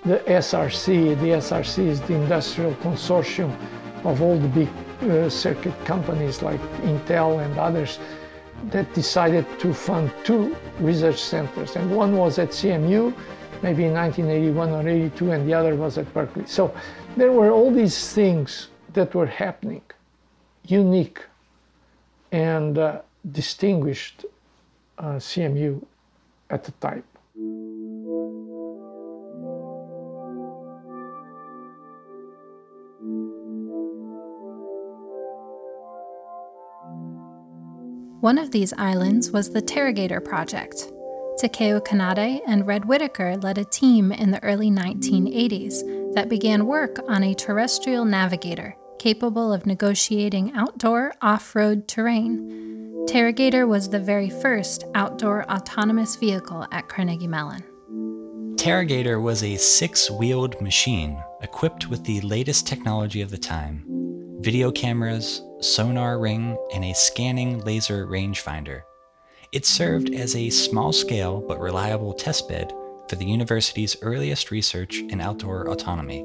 the 0.05 0.19
SRC. 0.27 1.19
The 1.21 1.39
SRC 1.39 1.87
is 1.87 2.01
the 2.03 2.15
industrial 2.15 2.75
consortium 2.77 3.55
of 4.05 4.23
all 4.23 4.39
the 4.39 4.49
big 4.49 4.69
uh, 5.03 5.29
circuit 5.29 5.75
companies 5.85 6.43
like 6.43 6.61
Intel 6.83 7.45
and 7.45 7.59
others 7.59 7.99
that 8.65 8.93
decided 8.95 9.47
to 9.61 9.73
fund 9.73 10.11
two 10.25 10.57
research 10.81 11.21
centers. 11.21 11.77
And 11.77 11.95
one 11.95 12.17
was 12.17 12.39
at 12.39 12.51
CMU 12.51 13.15
maybe 13.63 13.85
in 13.85 13.95
1981 13.95 14.71
or 14.71 14.89
82, 14.89 15.31
and 15.31 15.49
the 15.49 15.55
other 15.55 15.75
was 15.75 15.99
at 15.99 16.13
Berkeley. 16.13 16.47
So 16.47 16.75
there 17.17 17.33
were 17.33 17.51
all 17.51 17.71
these 17.71 18.13
things 18.13 18.69
that 18.93 19.15
were 19.15 19.27
happening, 19.27 19.83
unique 20.67 21.21
and 22.33 22.79
uh, 22.79 23.03
distinguished 23.33 24.25
uh, 24.99 25.17
CMU 25.17 25.85
at 26.51 26.65
the 26.65 26.73
time. 26.73 27.05
One 38.27 38.39
of 38.39 38.51
these 38.51 38.73
islands 38.73 39.31
was 39.31 39.51
the 39.51 39.63
Terragator 39.63 40.21
Project. 40.21 40.91
Takeo 41.39 41.79
Kanade 41.79 42.41
and 42.49 42.67
Red 42.67 42.85
Whittaker 42.85 43.37
led 43.37 43.57
a 43.57 43.65
team 43.65 44.11
in 44.11 44.33
the 44.33 44.43
early 44.43 44.69
1980s 44.69 46.13
that 46.15 46.29
began 46.29 46.67
work 46.67 46.99
on 47.07 47.23
a 47.23 47.37
terrestrial 47.37 48.05
navigator 48.05 48.75
capable 48.99 49.53
of 49.53 49.65
negotiating 49.65 50.53
outdoor 50.57 51.13
off 51.23 51.55
road 51.55 51.87
terrain. 51.87 53.07
Terragator 53.09 53.69
was 53.69 53.89
the 53.89 54.01
very 54.01 54.29
first 54.29 54.83
outdoor 54.97 55.49
autonomous 55.49 56.17
vehicle 56.17 56.67
at 56.73 56.89
Carnegie 56.89 57.29
Mellon. 57.29 57.63
Terragator 58.57 59.23
was 59.23 59.45
a 59.45 59.55
six 59.55 60.11
wheeled 60.11 60.61
machine 60.61 61.17
equipped 61.43 61.87
with 61.87 62.03
the 62.03 62.21
latest 62.23 62.67
technology 62.67 63.23
of 63.23 63.31
the 63.31 63.39
time 63.39 63.85
video 64.41 64.71
cameras, 64.71 65.43
sonar 65.61 66.19
ring, 66.19 66.57
and 66.75 66.85
a 66.85 66.95
scanning 66.95 67.61
laser 67.61 68.07
rangefinder. 68.07 68.83
It 69.53 69.65
served 69.65 70.15
as 70.15 70.35
a 70.35 70.51
small 70.51 70.93
scale 70.93 71.41
but 71.47 71.61
reliable 71.61 72.15
testbed 72.15 72.71
for 73.09 73.17
the 73.17 73.25
university's 73.25 73.97
earliest 74.03 74.51
research 74.51 74.99
in 74.99 75.21
outdoor 75.21 75.69
autonomy. 75.69 76.25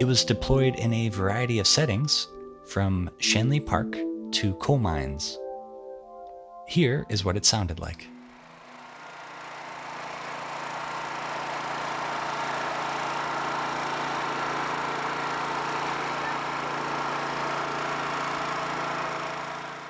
It 0.00 0.04
was 0.04 0.24
deployed 0.24 0.76
in 0.76 0.92
a 0.92 1.08
variety 1.08 1.58
of 1.58 1.66
settings, 1.66 2.28
from 2.66 3.08
Schenley 3.18 3.64
Park 3.64 3.96
to 4.32 4.54
coal 4.54 4.78
mines. 4.78 5.38
Here 6.66 7.06
is 7.08 7.24
what 7.24 7.36
it 7.36 7.44
sounded 7.44 7.78
like. 7.78 8.06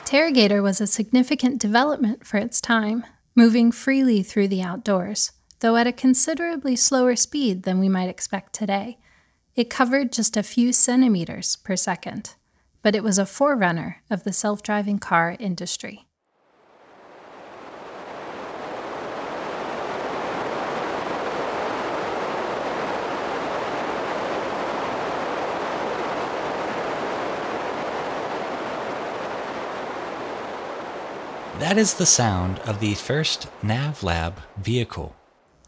Terragator 0.07 0.63
was 0.63 0.81
a 0.81 0.87
significant 0.87 1.61
development 1.61 2.25
for 2.25 2.37
its 2.37 2.61
time, 2.61 3.05
moving 3.35 3.73
freely 3.73 4.23
through 4.23 4.47
the 4.47 4.63
outdoors, 4.63 5.33
though 5.59 5.75
at 5.75 5.89
a 5.89 5.93
considerably 5.93 6.77
slower 6.77 7.17
speed 7.17 7.65
than 7.65 7.81
we 7.81 7.89
might 7.89 8.09
expect 8.09 8.53
today. 8.53 8.99
It 9.57 9.69
covered 9.69 10.13
just 10.13 10.37
a 10.37 10.45
few 10.45 10.73
centimeters 10.73 11.57
per 11.57 11.75
second, 11.75 12.37
but 12.83 12.95
it 12.95 13.03
was 13.03 13.19
a 13.19 13.27
forerunner 13.27 14.01
of 14.09 14.23
the 14.23 14.33
self 14.33 14.63
driving 14.63 15.01
car 15.01 15.37
industry. 15.41 16.06
That 31.59 31.79
is 31.79 31.95
the 31.95 32.05
sound 32.05 32.59
of 32.61 32.81
the 32.81 32.93
first 32.93 33.49
NavLab 33.63 34.35
vehicle. 34.59 35.17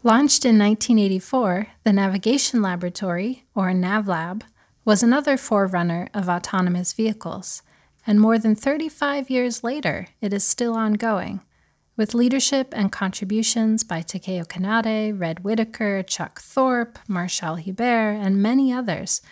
Launched 0.03 0.45
in 0.45 0.59
1984, 0.59 1.65
the 1.83 1.91
Navigation 1.91 2.61
Laboratory, 2.61 3.47
or 3.55 3.71
NavLab, 3.71 4.43
was 4.85 5.01
another 5.01 5.35
forerunner 5.35 6.07
of 6.13 6.29
autonomous 6.29 6.93
vehicles, 6.93 7.63
and 8.05 8.21
more 8.21 8.37
than 8.37 8.53
35 8.53 9.31
years 9.31 9.63
later, 9.63 10.05
it 10.21 10.31
is 10.31 10.43
still 10.43 10.75
ongoing, 10.75 11.41
with 11.97 12.13
leadership 12.13 12.71
and 12.77 12.91
contributions 12.91 13.83
by 13.83 14.03
Takeo 14.03 14.43
Kanade, 14.43 15.19
Red 15.19 15.43
Whittaker, 15.43 16.03
Chuck 16.03 16.39
Thorpe, 16.39 16.99
Martial 17.07 17.55
Hebert, 17.55 18.15
and 18.23 18.43
many 18.43 18.71
others. 18.71 19.23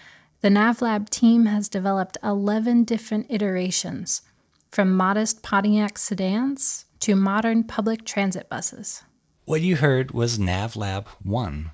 The 0.41 0.49
NavLab 0.49 1.09
team 1.09 1.45
has 1.45 1.69
developed 1.69 2.17
11 2.23 2.83
different 2.85 3.27
iterations 3.29 4.23
from 4.71 4.95
modest 4.95 5.43
Pontiac 5.43 5.97
sedans 5.97 6.85
to 6.99 7.15
modern 7.15 7.63
public 7.63 8.05
transit 8.05 8.49
buses. 8.49 9.03
What 9.45 9.61
you 9.61 9.77
heard 9.77 10.11
was 10.11 10.37
NavLab 10.37 11.07
1. 11.23 11.71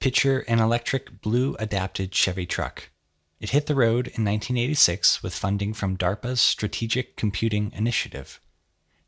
Picture 0.00 0.40
an 0.40 0.58
electric 0.58 1.20
blue 1.20 1.56
adapted 1.58 2.14
Chevy 2.14 2.46
truck. 2.46 2.90
It 3.38 3.50
hit 3.50 3.66
the 3.66 3.74
road 3.74 4.06
in 4.06 4.24
1986 4.24 5.22
with 5.22 5.34
funding 5.34 5.72
from 5.72 5.96
DARPA's 5.96 6.40
Strategic 6.40 7.16
Computing 7.16 7.72
Initiative. 7.74 8.40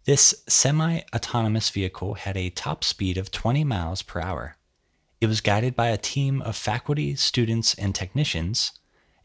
This 0.05 0.43
semi 0.49 1.01
autonomous 1.15 1.71
vehicle 1.71 2.15
had 2.15 2.37
a 2.37 2.51
top 2.51 2.85
speed 2.85 3.19
of 3.19 3.31
20 3.31 3.65
miles 3.65 4.03
per 4.03 4.21
hour. 4.21 4.57
It 5.21 5.27
was 5.27 5.41
guided 5.41 5.77
by 5.77 5.89
a 5.89 5.97
team 5.97 6.43
of 6.43 6.57
faculty, 6.57 7.15
students, 7.15 7.75
and 7.75 7.95
technicians 7.95 8.73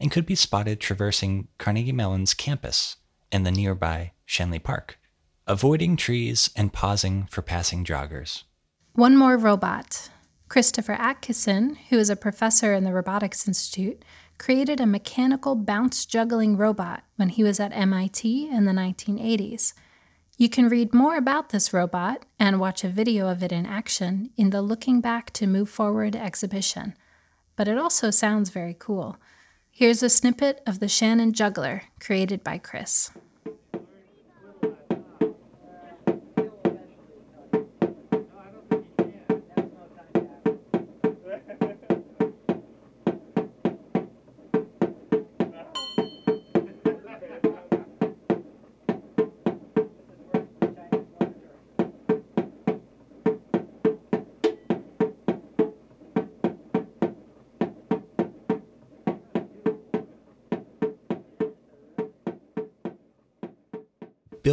and 0.00 0.10
could 0.10 0.26
be 0.26 0.34
spotted 0.34 0.80
traversing 0.80 1.48
Carnegie 1.58 1.92
Mellon's 1.92 2.34
campus 2.34 2.96
and 3.30 3.46
the 3.46 3.50
nearby 3.50 4.12
Schenley 4.26 4.62
Park, 4.62 4.98
avoiding 5.46 5.96
trees 5.96 6.50
and 6.56 6.72
pausing 6.72 7.26
for 7.30 7.42
passing 7.42 7.84
joggers. 7.84 8.44
One 8.92 9.16
more 9.16 9.36
robot. 9.36 10.10
Christopher 10.48 10.96
Atkeson, 10.96 11.76
who 11.90 11.98
is 11.98 12.10
a 12.10 12.16
professor 12.16 12.72
in 12.72 12.84
the 12.84 12.92
Robotics 12.92 13.46
Institute, 13.46 14.02
created 14.38 14.80
a 14.80 14.86
mechanical 14.86 15.54
bounce 15.54 16.06
juggling 16.06 16.56
robot 16.56 17.02
when 17.16 17.28
he 17.28 17.44
was 17.44 17.60
at 17.60 17.72
MIT 17.72 18.48
in 18.48 18.64
the 18.64 18.72
1980s. 18.72 19.74
You 20.38 20.48
can 20.48 20.68
read 20.68 20.94
more 20.94 21.16
about 21.16 21.50
this 21.50 21.72
robot 21.72 22.24
and 22.38 22.60
watch 22.60 22.84
a 22.84 22.88
video 22.88 23.28
of 23.28 23.42
it 23.42 23.52
in 23.52 23.66
action 23.66 24.30
in 24.36 24.50
the 24.50 24.62
Looking 24.62 25.00
Back 25.00 25.32
to 25.32 25.46
Move 25.46 25.68
Forward 25.68 26.14
exhibition. 26.14 26.94
But 27.56 27.68
it 27.68 27.76
also 27.76 28.10
sounds 28.10 28.50
very 28.50 28.76
cool. 28.78 29.16
Here's 29.78 30.02
a 30.02 30.10
snippet 30.10 30.60
of 30.66 30.80
the 30.80 30.88
Shannon 30.88 31.32
Juggler 31.32 31.82
created 32.00 32.42
by 32.42 32.58
Chris. 32.58 33.12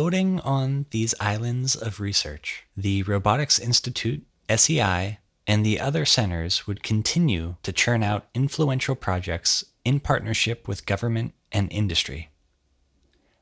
Building 0.05 0.39
on 0.41 0.85
these 0.91 1.15
islands 1.19 1.75
of 1.75 1.99
research, 1.99 2.67
the 2.77 3.01
Robotics 3.01 3.57
Institute, 3.57 4.23
SEI, 4.47 5.17
and 5.47 5.65
the 5.65 5.79
other 5.79 6.05
centers 6.05 6.67
would 6.67 6.83
continue 6.83 7.55
to 7.63 7.73
churn 7.73 8.03
out 8.03 8.27
influential 8.35 8.93
projects 8.93 9.65
in 9.83 9.99
partnership 9.99 10.67
with 10.67 10.85
government 10.85 11.33
and 11.51 11.71
industry. 11.71 12.29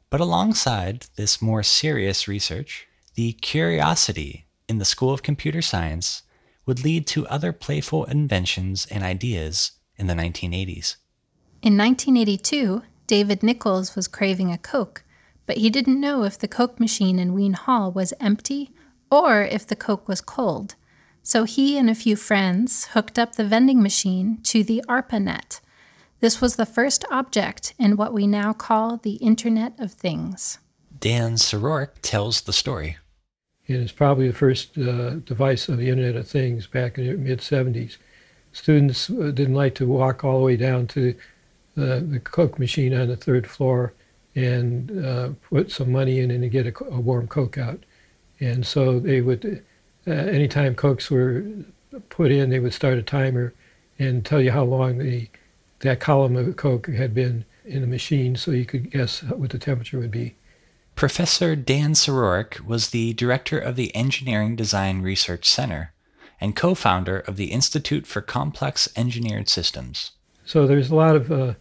But 0.09 0.21
alongside 0.21 1.07
this 1.17 1.41
more 1.41 1.63
serious 1.63 2.29
research, 2.29 2.87
the 3.15 3.33
curiosity 3.33 4.45
in 4.69 4.77
the 4.77 4.85
School 4.85 5.11
of 5.11 5.21
Computer 5.21 5.61
Science 5.61 6.23
would 6.65 6.81
lead 6.81 7.05
to 7.07 7.27
other 7.27 7.51
playful 7.51 8.05
inventions 8.05 8.87
and 8.89 9.03
ideas 9.03 9.73
in 9.97 10.07
the 10.07 10.13
1980s. 10.13 10.95
In 11.61 11.77
1982, 11.77 12.83
David 13.05 13.43
Nichols 13.43 13.97
was 13.97 14.07
craving 14.07 14.53
a 14.53 14.57
Coke 14.57 15.03
but 15.45 15.57
he 15.57 15.69
didn't 15.69 15.99
know 15.99 16.23
if 16.23 16.37
the 16.37 16.47
Coke 16.47 16.79
machine 16.79 17.19
in 17.19 17.33
Wean 17.33 17.53
Hall 17.53 17.91
was 17.91 18.13
empty 18.19 18.71
or 19.11 19.43
if 19.43 19.67
the 19.67 19.75
Coke 19.75 20.07
was 20.07 20.21
cold. 20.21 20.75
So 21.21 21.43
he 21.43 21.77
and 21.77 21.89
a 21.89 21.95
few 21.95 22.15
friends 22.15 22.85
hooked 22.87 23.17
up 23.17 23.35
the 23.35 23.45
vending 23.45 23.81
machine 23.81 24.39
to 24.43 24.63
the 24.63 24.83
ARPANET. 24.89 25.61
This 26.19 26.41
was 26.41 26.55
the 26.55 26.65
first 26.65 27.05
object 27.11 27.73
in 27.79 27.97
what 27.97 28.13
we 28.13 28.27
now 28.27 28.53
call 28.53 28.97
the 28.97 29.15
Internet 29.15 29.73
of 29.79 29.91
Things. 29.91 30.59
Dan 30.99 31.33
Siewiorek 31.35 31.89
tells 32.01 32.41
the 32.41 32.53
story. 32.53 32.97
It 33.67 33.77
is 33.77 33.91
probably 33.91 34.27
the 34.27 34.33
first 34.33 34.77
uh, 34.77 35.15
device 35.15 35.69
of 35.69 35.77
the 35.77 35.89
Internet 35.89 36.15
of 36.15 36.27
Things 36.27 36.67
back 36.67 36.97
in 36.97 37.07
the 37.07 37.13
mid 37.13 37.39
70s. 37.39 37.97
Students 38.51 39.09
uh, 39.09 39.31
didn't 39.33 39.55
like 39.55 39.75
to 39.75 39.87
walk 39.87 40.23
all 40.23 40.39
the 40.39 40.45
way 40.45 40.57
down 40.57 40.87
to 40.87 41.15
the, 41.75 42.05
the 42.07 42.19
Coke 42.19 42.59
machine 42.59 42.93
on 42.93 43.07
the 43.07 43.15
third 43.15 43.47
floor 43.47 43.93
and 44.35 45.05
uh, 45.05 45.29
put 45.49 45.71
some 45.71 45.91
money 45.91 46.19
in 46.19 46.31
and 46.31 46.49
get 46.51 46.67
a, 46.67 46.83
a, 46.85 46.99
warm 46.99 47.27
Coke 47.27 47.57
out. 47.57 47.83
And 48.39 48.65
so 48.65 48.99
they 48.99 49.21
would, 49.21 49.63
uh, 50.07 50.11
anytime 50.11 50.75
Cokes 50.75 51.11
were 51.11 51.45
put 52.09 52.31
in, 52.31 52.49
they 52.49 52.59
would 52.59 52.73
start 52.73 52.97
a 52.97 53.03
timer 53.03 53.53
and 53.99 54.25
tell 54.25 54.41
you 54.41 54.51
how 54.51 54.63
long 54.63 54.97
the 54.97 55.29
that 55.83 55.99
column 55.99 56.35
of 56.35 56.55
coke 56.55 56.87
had 56.87 57.13
been 57.13 57.45
in 57.65 57.81
the 57.81 57.87
machine, 57.87 58.35
so 58.35 58.51
you 58.51 58.65
could 58.65 58.91
guess 58.91 59.21
what 59.23 59.51
the 59.51 59.59
temperature 59.59 59.99
would 59.99 60.11
be. 60.11 60.35
Professor 60.95 61.55
Dan 61.55 61.93
Siewiorek 61.93 62.61
was 62.61 62.89
the 62.89 63.13
director 63.13 63.59
of 63.59 63.75
the 63.75 63.93
Engineering 63.95 64.55
Design 64.55 65.01
Research 65.01 65.45
Center 65.49 65.93
and 66.39 66.55
co 66.55 66.73
founder 66.75 67.19
of 67.19 67.35
the 67.35 67.51
Institute 67.51 68.05
for 68.05 68.21
Complex 68.21 68.87
Engineered 68.95 69.49
Systems. 69.49 70.11
So 70.45 70.67
there's 70.67 70.89
a 70.89 70.95
lot 70.95 71.15
of 71.15 71.31
uh, 71.31 71.53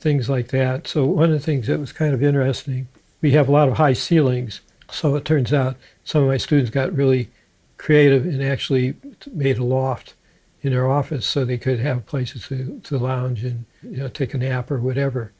things 0.00 0.28
like 0.28 0.48
that. 0.48 0.88
So, 0.88 1.04
one 1.04 1.26
of 1.26 1.32
the 1.32 1.38
things 1.44 1.66
that 1.66 1.78
was 1.78 1.92
kind 1.92 2.14
of 2.14 2.22
interesting, 2.22 2.88
we 3.20 3.32
have 3.32 3.48
a 3.48 3.52
lot 3.52 3.68
of 3.68 3.76
high 3.76 3.92
ceilings. 3.92 4.60
So, 4.90 5.14
it 5.14 5.24
turns 5.24 5.52
out 5.52 5.76
some 6.04 6.22
of 6.22 6.28
my 6.28 6.36
students 6.36 6.70
got 6.70 6.94
really 6.94 7.30
creative 7.76 8.26
and 8.26 8.42
actually 8.42 8.94
made 9.32 9.58
a 9.58 9.64
loft 9.64 10.14
in 10.62 10.72
their 10.72 10.88
office 10.88 11.26
so 11.26 11.44
they 11.44 11.58
could 11.58 11.80
have 11.80 12.06
places 12.06 12.48
to, 12.48 12.80
to 12.84 12.98
lounge 12.98 13.44
and 13.44 13.64
you 13.82 13.96
know, 13.96 14.08
take 14.08 14.34
a 14.34 14.38
nap 14.38 14.70
or 14.70 14.78
whatever. 14.78 15.32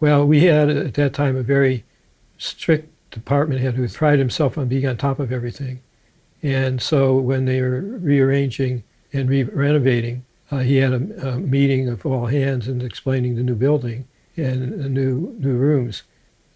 Well, 0.00 0.26
we 0.26 0.44
had 0.44 0.68
at 0.68 0.94
that 0.94 1.14
time 1.14 1.36
a 1.36 1.42
very 1.42 1.84
strict 2.38 2.92
department 3.10 3.60
head 3.60 3.74
who 3.74 3.88
prided 3.88 4.18
himself 4.18 4.58
on 4.58 4.68
being 4.68 4.86
on 4.86 4.96
top 4.96 5.18
of 5.18 5.32
everything. 5.32 5.80
And 6.42 6.82
so 6.82 7.16
when 7.16 7.44
they 7.44 7.62
were 7.62 7.80
rearranging 7.80 8.82
and 9.12 9.28
re- 9.28 9.44
renovating, 9.44 10.25
uh, 10.50 10.58
he 10.58 10.76
had 10.76 10.92
a, 10.92 11.28
a, 11.28 11.38
meeting 11.38 11.88
of 11.88 12.06
all 12.06 12.26
hands 12.26 12.68
and 12.68 12.82
explaining 12.82 13.34
the 13.34 13.42
new 13.42 13.54
building 13.54 14.06
and 14.36 14.80
the 14.84 14.88
new 14.88 15.34
new 15.38 15.56
rooms. 15.56 16.02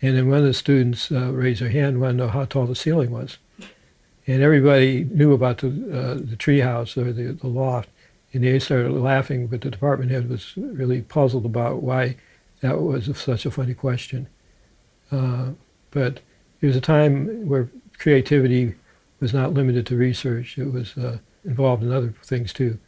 And 0.02 0.16
then 0.16 0.28
one 0.28 0.38
of 0.38 0.44
the 0.44 0.54
students 0.54 1.10
uh, 1.10 1.32
raised 1.32 1.60
their 1.60 1.70
hand, 1.70 2.00
wanted 2.00 2.12
to 2.12 2.18
know 2.18 2.28
how 2.28 2.44
tall 2.44 2.66
the 2.66 2.74
ceiling 2.74 3.10
was. 3.10 3.38
And 4.26 4.42
everybody 4.42 5.04
knew 5.04 5.32
about 5.32 5.58
the 5.58 5.68
uh, 5.68 6.14
the 6.14 6.36
treehouse 6.36 6.96
or 6.96 7.12
the, 7.12 7.32
the 7.32 7.48
loft, 7.48 7.88
and 8.32 8.44
they 8.44 8.58
started 8.58 8.92
laughing. 8.92 9.48
But 9.48 9.62
the 9.62 9.70
department 9.70 10.10
head 10.10 10.28
was 10.28 10.52
really 10.56 11.02
puzzled 11.02 11.44
about 11.44 11.82
why 11.82 12.16
that 12.60 12.80
was 12.80 13.10
such 13.18 13.44
a 13.44 13.50
funny 13.50 13.74
question. 13.74 14.28
Uh, 15.10 15.50
but 15.90 16.20
it 16.60 16.66
was 16.66 16.76
a 16.76 16.80
time 16.80 17.48
where 17.48 17.68
creativity 17.98 18.76
was 19.18 19.34
not 19.34 19.52
limited 19.52 19.84
to 19.86 19.96
research; 19.96 20.56
it 20.58 20.72
was 20.72 20.96
uh, 20.96 21.18
involved 21.44 21.82
in 21.82 21.92
other 21.92 22.14
things 22.22 22.52
too. 22.52 22.78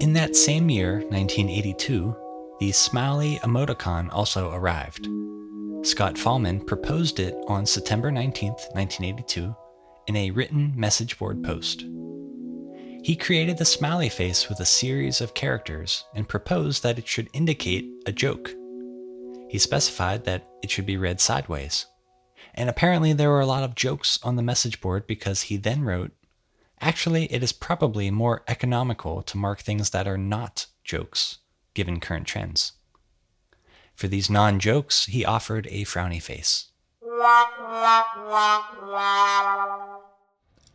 In 0.00 0.12
that 0.12 0.36
same 0.36 0.70
year, 0.70 1.00
1982, 1.08 2.16
the 2.60 2.70
Smiley 2.70 3.40
emoticon 3.42 4.08
also 4.12 4.52
arrived. 4.52 5.08
Scott 5.84 6.14
Fahlman 6.14 6.64
proposed 6.64 7.18
it 7.18 7.34
on 7.48 7.66
September 7.66 8.12
19, 8.12 8.50
1982, 8.50 9.56
in 10.06 10.16
a 10.16 10.30
written 10.30 10.72
message 10.76 11.18
board 11.18 11.42
post. 11.42 11.84
He 13.02 13.16
created 13.16 13.58
the 13.58 13.64
smiley 13.64 14.08
face 14.08 14.48
with 14.48 14.60
a 14.60 14.64
series 14.64 15.20
of 15.20 15.34
characters 15.34 16.04
and 16.14 16.28
proposed 16.28 16.84
that 16.84 16.98
it 16.98 17.08
should 17.08 17.28
indicate 17.32 17.90
a 18.06 18.12
joke. 18.12 18.54
He 19.48 19.58
specified 19.58 20.24
that 20.24 20.48
it 20.62 20.70
should 20.70 20.86
be 20.86 20.96
read 20.96 21.20
sideways. 21.20 21.86
And 22.54 22.70
apparently, 22.70 23.12
there 23.14 23.30
were 23.30 23.40
a 23.40 23.46
lot 23.46 23.64
of 23.64 23.74
jokes 23.74 24.20
on 24.22 24.36
the 24.36 24.42
message 24.42 24.80
board 24.80 25.08
because 25.08 25.42
he 25.42 25.56
then 25.56 25.82
wrote, 25.82 26.12
Actually, 26.80 27.24
it 27.32 27.42
is 27.42 27.52
probably 27.52 28.10
more 28.10 28.42
economical 28.46 29.22
to 29.22 29.36
mark 29.36 29.60
things 29.60 29.90
that 29.90 30.06
are 30.06 30.18
not 30.18 30.66
jokes, 30.84 31.38
given 31.74 32.00
current 32.00 32.26
trends. 32.26 32.72
For 33.94 34.06
these 34.06 34.30
non 34.30 34.60
jokes, 34.60 35.06
he 35.06 35.24
offered 35.24 35.66
a 35.70 35.84
frowny 35.84 36.22
face. 36.22 36.68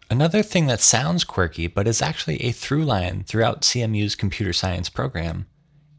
Another 0.09 0.43
thing 0.43 0.67
that 0.67 0.81
sounds 0.81 1.23
quirky, 1.23 1.67
but 1.67 1.87
is 1.87 2.01
actually 2.01 2.43
a 2.43 2.51
through 2.51 2.83
line 2.83 3.23
throughout 3.23 3.61
CMU's 3.61 4.15
computer 4.15 4.51
science 4.51 4.89
program, 4.89 5.47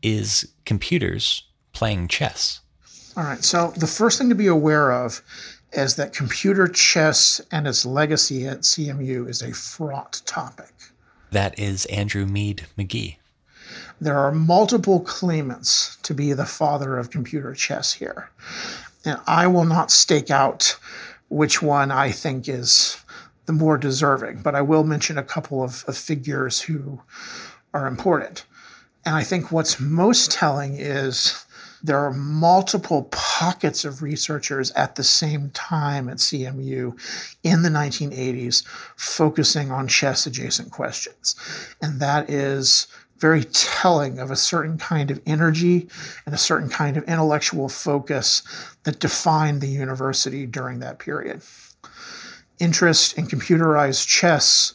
is 0.02 0.52
computers 0.66 1.48
playing 1.72 2.08
chess. 2.08 2.60
All 3.16 3.24
right, 3.24 3.42
so 3.42 3.72
the 3.76 3.86
first 3.86 4.18
thing 4.18 4.28
to 4.28 4.34
be 4.34 4.46
aware 4.46 4.92
of 4.92 5.22
is 5.76 5.96
that 5.96 6.12
computer 6.12 6.68
chess 6.68 7.40
and 7.50 7.66
its 7.66 7.84
legacy 7.84 8.46
at 8.46 8.60
CMU 8.60 9.28
is 9.28 9.42
a 9.42 9.52
fraught 9.52 10.22
topic. 10.24 10.72
That 11.30 11.58
is 11.58 11.84
Andrew 11.86 12.26
Mead 12.26 12.66
McGee. 12.78 13.16
There 14.00 14.18
are 14.18 14.32
multiple 14.32 15.00
claimants 15.00 15.96
to 16.02 16.14
be 16.14 16.32
the 16.32 16.46
father 16.46 16.96
of 16.96 17.10
computer 17.10 17.54
chess 17.54 17.94
here. 17.94 18.30
And 19.04 19.20
I 19.26 19.46
will 19.46 19.64
not 19.64 19.90
stake 19.90 20.30
out 20.30 20.76
which 21.28 21.60
one 21.60 21.90
I 21.90 22.10
think 22.10 22.48
is 22.48 23.04
the 23.46 23.52
more 23.52 23.76
deserving, 23.76 24.42
but 24.42 24.54
I 24.54 24.62
will 24.62 24.84
mention 24.84 25.18
a 25.18 25.22
couple 25.22 25.62
of, 25.62 25.84
of 25.86 25.96
figures 25.96 26.62
who 26.62 27.02
are 27.72 27.86
important. 27.86 28.44
And 29.04 29.14
I 29.14 29.22
think 29.22 29.52
what's 29.52 29.78
most 29.78 30.30
telling 30.30 30.76
is 30.76 31.43
there 31.84 31.98
are 31.98 32.14
multiple 32.14 33.02
pockets 33.10 33.84
of 33.84 34.00
researchers 34.00 34.70
at 34.70 34.94
the 34.94 35.04
same 35.04 35.50
time 35.50 36.08
at 36.08 36.16
CMU 36.16 36.98
in 37.42 37.60
the 37.60 37.68
1980s 37.68 38.66
focusing 38.96 39.70
on 39.70 39.86
chess 39.86 40.26
adjacent 40.26 40.70
questions. 40.70 41.36
And 41.82 42.00
that 42.00 42.30
is 42.30 42.86
very 43.18 43.44
telling 43.44 44.18
of 44.18 44.30
a 44.30 44.36
certain 44.36 44.78
kind 44.78 45.10
of 45.10 45.20
energy 45.26 45.86
and 46.24 46.34
a 46.34 46.38
certain 46.38 46.70
kind 46.70 46.96
of 46.96 47.04
intellectual 47.04 47.68
focus 47.68 48.42
that 48.84 48.98
defined 48.98 49.60
the 49.60 49.68
university 49.68 50.46
during 50.46 50.78
that 50.78 50.98
period. 50.98 51.42
Interest 52.58 53.18
in 53.18 53.26
computerized 53.26 54.06
chess 54.06 54.72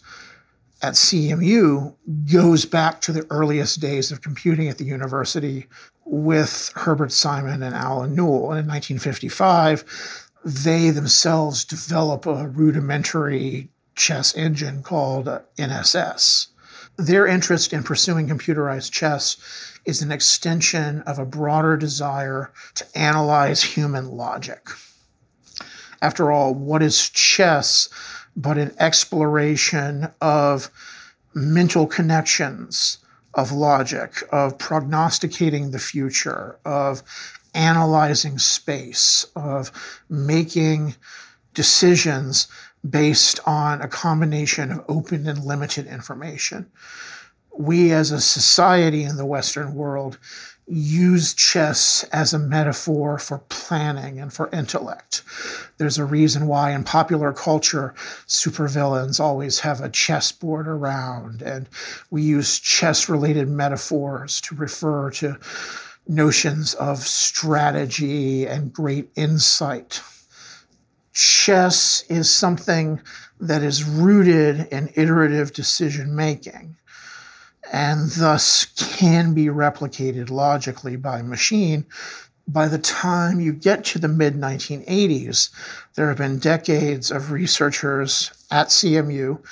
at 0.84 0.94
CMU 0.94 1.96
goes 2.32 2.66
back 2.66 3.02
to 3.02 3.12
the 3.12 3.26
earliest 3.32 3.82
days 3.82 4.12
of 4.12 4.22
computing 4.22 4.70
at 4.70 4.78
the 4.78 4.86
university 4.86 5.68
with 6.10 6.72
Herbert 6.76 7.12
Simon 7.12 7.62
and 7.62 7.76
Allen 7.76 8.16
Newell. 8.16 8.52
And 8.52 8.60
in 8.60 8.68
1955, 8.68 10.30
they 10.44 10.90
themselves 10.90 11.64
develop 11.64 12.26
a 12.26 12.48
rudimentary 12.48 13.70
chess 13.96 14.36
engine 14.36 14.82
called 14.82 15.28
NSS. 15.58 16.48
Their 16.98 17.28
interest 17.28 17.72
in 17.72 17.84
pursuing 17.84 18.28
computerized 18.28 18.92
chess 18.92 19.38
is 19.86 20.02
an 20.02 20.12
extension 20.12 21.02
of 21.02 21.20
a 21.20 21.26
broader 21.26 21.78
desire 21.78 22.52
to 22.76 22.86
analyze 22.98 23.64
human 23.64 24.10
logic. 24.12 24.68
After 26.02 26.32
all, 26.32 26.54
what 26.54 26.82
is 26.82 27.10
chess 27.10 27.90
but 28.36 28.58
an 28.58 28.74
exploration 28.80 30.10
of 30.22 30.72
mental 31.34 31.88
connections, 31.88 33.00
of 33.34 33.52
logic, 33.52 34.24
of 34.32 34.58
prognosticating 34.58 35.72
the 35.72 35.80
future, 35.80 36.58
of 36.66 37.04
analyzing 37.54 38.38
space, 38.38 39.26
of 39.36 39.72
making 40.10 40.96
decisions 41.54 42.48
based 42.88 43.40
on 43.46 43.82
a 43.82 43.88
combination 43.88 44.72
of 44.72 44.86
open 44.88 45.28
and 45.28 45.44
limited 45.44 45.86
information. 45.88 46.70
We 47.58 47.92
as 47.92 48.12
a 48.12 48.22
society 48.22 49.04
in 49.04 49.18
the 49.18 49.26
Western 49.26 49.76
world 49.76 50.18
use 50.70 51.34
chess 51.34 52.04
as 52.12 52.34
a 52.34 52.40
metaphor 52.40 53.18
for 53.18 53.40
planning 53.50 54.20
and 54.20 54.32
for 54.32 54.50
intellect. 54.52 55.24
There's 55.78 55.98
a 55.98 56.06
reason 56.06 56.48
why 56.48 56.72
in 56.72 56.84
popular 56.84 57.34
culture, 57.34 57.96
supervillains 58.28 59.20
always 59.20 59.60
have 59.60 59.82
a 59.82 59.90
chessboard 59.90 60.68
around, 60.68 61.42
and 61.42 61.68
we 62.12 62.22
use 62.22 62.60
chess 62.60 63.10
related 63.10 63.48
metaphors 63.48 64.40
to 64.42 64.56
refer 64.56 65.10
to 65.12 65.38
notions 66.08 66.74
of 66.76 67.00
strategy 67.00 68.46
and 68.46 68.74
great 68.74 69.10
insight. 69.16 70.02
Chess 71.14 72.04
is 72.10 72.30
something 72.30 73.02
that 73.40 73.64
is 73.64 73.84
rooted 73.84 74.68
in 74.72 74.92
iterative 74.96 75.54
decision 75.54 76.16
making 76.16 76.76
and 77.72 78.10
thus 78.12 78.66
can 78.66 79.34
be 79.34 79.46
replicated 79.46 80.30
logically 80.30 80.96
by 80.96 81.22
machine. 81.22 81.86
By 82.48 82.68
the 82.68 82.80
time 82.80 83.40
you 83.40 83.54
get 83.54 83.84
to 83.86 84.00
the 84.00 84.08
mid 84.08 84.34
1980s, 84.34 85.50
there 85.96 86.08
have 86.08 86.18
been 86.18 86.40
decades 86.40 87.12
of 87.12 87.32
researchers 87.32 88.32
at 88.50 88.68
CMU 88.68 89.44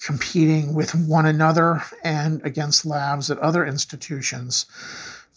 competing 0.00 0.74
with 0.74 0.94
one 0.94 1.26
another 1.26 1.82
and 2.02 2.44
against 2.44 2.84
labs 2.84 3.30
at 3.30 3.38
other 3.38 3.64
institutions 3.64 4.66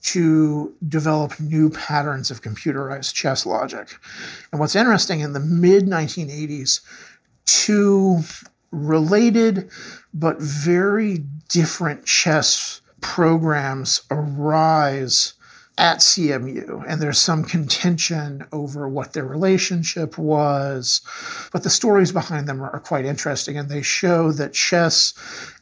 to 0.01 0.75
develop 0.87 1.39
new 1.39 1.69
patterns 1.69 2.29
of 2.29 2.41
computerized 2.41 3.13
chess 3.13 3.45
logic. 3.45 3.97
And 4.51 4.59
what's 4.59 4.75
interesting 4.75 5.21
in 5.21 5.33
the 5.33 5.39
mid 5.39 5.85
1980s, 5.85 6.81
two 7.45 8.19
related 8.71 9.69
but 10.13 10.41
very 10.41 11.19
different 11.49 12.05
chess 12.05 12.81
programs 13.01 14.01
arise 14.09 15.33
at 15.77 15.99
CMU, 15.99 16.83
and 16.87 16.99
there's 16.99 17.19
some 17.19 17.43
contention 17.43 18.45
over 18.51 18.89
what 18.89 19.13
their 19.13 19.25
relationship 19.25 20.17
was. 20.17 21.01
But 21.53 21.63
the 21.63 21.69
stories 21.69 22.11
behind 22.11 22.47
them 22.47 22.63
are, 22.63 22.79
quite 22.79 23.05
interesting, 23.05 23.57
and 23.57 23.69
they 23.69 23.83
show 23.83 24.31
that 24.31 24.53
chess 24.53 25.13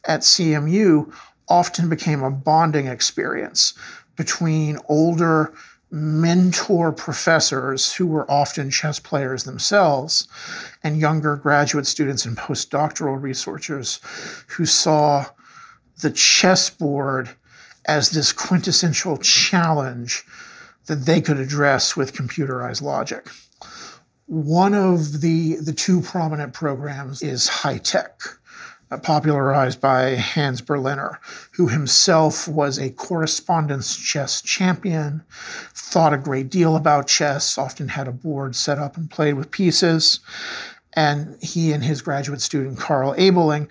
at 0.04 0.20
CMU 0.20 1.12
often 1.48 1.88
became 1.90 2.22
a 2.22 2.30
bonding 2.30 2.86
experience 2.86 3.74
between 4.16 4.78
older 4.88 5.52
mentor 5.96 6.92
professors 6.92 7.94
who 7.94 8.06
were 8.06 8.30
often 8.30 8.70
chess 8.70 9.00
players 9.00 9.44
themselves 9.44 10.28
and 10.82 10.98
younger 10.98 11.36
graduate 11.36 11.86
students 11.86 12.26
and 12.26 12.36
postdoctoral 12.36 13.20
researchers 13.20 13.98
who 14.48 14.66
saw 14.66 15.24
the 16.02 16.10
chessboard 16.10 17.30
as 17.86 18.10
this 18.10 18.32
quintessential 18.32 19.16
challenge 19.16 20.24
that 20.84 21.06
they 21.06 21.20
could 21.20 21.38
address 21.38 21.96
with 21.96 22.12
computerized 22.12 22.82
logic. 22.82 23.28
One 24.26 24.74
of 24.74 25.22
the, 25.22 25.56
the 25.56 25.72
two 25.72 26.02
prominent 26.02 26.52
programs 26.52 27.22
is 27.22 27.48
high 27.48 27.78
uh, 27.78 28.38
Uh, 28.88 28.96
popularized 28.96 29.80
by 29.80 30.14
Hans 30.14 30.60
Berliner, 30.60 31.18
who 31.54 31.66
himself 31.66 32.46
was 32.46 32.78
a 32.78 32.90
correspondence 32.90 33.96
chess 33.96 34.40
champion, 34.40 35.24
thought 35.74 36.12
a 36.12 36.18
great 36.18 36.50
deal 36.50 36.76
about 36.76 37.08
chess, 37.08 37.58
often 37.58 37.88
had 37.88 38.06
a 38.06 38.12
board 38.12 38.54
set 38.54 38.78
up 38.78 38.96
and 38.96 39.10
played 39.10 39.34
with 39.34 39.50
pieces. 39.50 40.20
And 40.92 41.36
he 41.42 41.72
and 41.72 41.82
his 41.82 42.00
graduate 42.00 42.40
student, 42.40 42.78
Carl 42.78 43.12
Ebeling, 43.16 43.68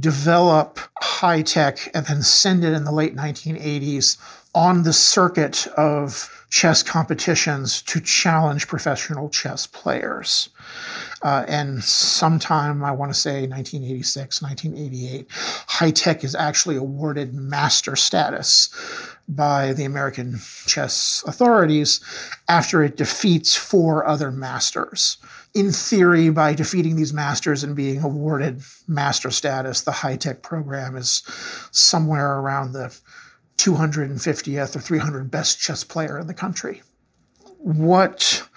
develop 0.00 0.80
HiTech 1.00 1.88
and 1.94 2.04
then 2.06 2.22
send 2.22 2.64
it 2.64 2.72
in 2.72 2.82
the 2.82 2.92
late 2.92 3.14
1980s 3.14 4.18
on 4.52 4.82
the 4.82 4.92
circuit 4.92 5.68
of 5.76 6.44
chess 6.50 6.82
competitions 6.82 7.82
to 7.82 8.00
challenge 8.00 8.66
professional 8.66 9.28
chess 9.28 9.66
players. 9.66 10.48
Uh, 11.26 11.44
and 11.48 11.82
sometime, 11.82 12.84
I 12.84 12.92
want 12.92 13.12
to 13.12 13.18
say 13.18 13.48
1986, 13.48 14.42
1988, 14.42 15.26
high 15.66 15.90
HiTech 15.90 16.22
is 16.22 16.36
actually 16.36 16.76
awarded 16.76 17.34
master 17.34 17.96
status 17.96 18.70
by 19.26 19.72
the 19.72 19.82
American 19.82 20.38
chess 20.66 21.24
authorities 21.26 22.00
after 22.46 22.80
it 22.84 22.96
defeats 22.96 23.56
four 23.56 24.06
other 24.06 24.30
masters. 24.30 25.16
In 25.52 25.72
theory, 25.72 26.30
by 26.30 26.54
defeating 26.54 26.94
these 26.94 27.12
masters 27.12 27.64
and 27.64 27.74
being 27.74 28.04
awarded 28.04 28.62
master 28.86 29.32
status, 29.32 29.80
the 29.80 29.90
high 29.90 30.16
HiTech 30.16 30.42
program 30.42 30.94
is 30.94 31.24
somewhere 31.72 32.38
around 32.38 32.70
the 32.70 32.96
250th 33.56 34.76
or 34.76 34.78
300 34.78 35.28
best 35.28 35.58
chess 35.58 35.82
player 35.82 36.20
in 36.20 36.28
the 36.28 36.34
country. 36.34 36.82
What 37.58 38.48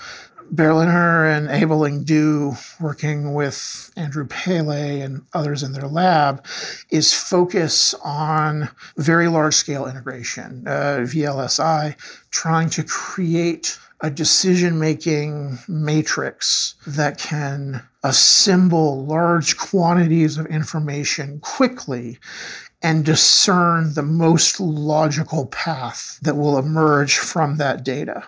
Berliner 0.52 1.26
and 1.26 1.48
Ebeling 1.48 2.06
do, 2.06 2.54
working 2.80 3.34
with 3.34 3.92
Andrew 3.96 4.28
Palay 4.28 5.04
and 5.04 5.26
others 5.34 5.64
in 5.64 5.74
their 5.74 5.88
lab, 5.88 6.46
is 6.90 7.14
focus 7.14 7.94
on 8.04 8.70
very 8.98 9.28
large 9.28 9.56
scale 9.56 9.86
integration, 9.86 10.64
uh, 10.68 11.00
VLSI, 11.02 11.96
trying 12.32 12.70
to 12.72 12.84
create 12.84 13.78
a 14.02 14.10
decision 14.10 14.80
making 14.80 15.60
matrix 15.68 16.76
that 16.88 17.18
can 17.18 17.84
assemble 18.04 19.06
large 19.06 19.58
quantities 19.58 20.38
of 20.38 20.46
information 20.46 21.40
quickly 21.42 22.18
and 22.82 23.04
discern 23.04 23.94
the 23.94 24.04
most 24.04 24.60
logical 24.60 25.48
path 25.48 26.18
that 26.22 26.38
will 26.38 26.58
emerge 26.58 27.18
from 27.18 27.58
that 27.58 27.84
data. 27.84 28.24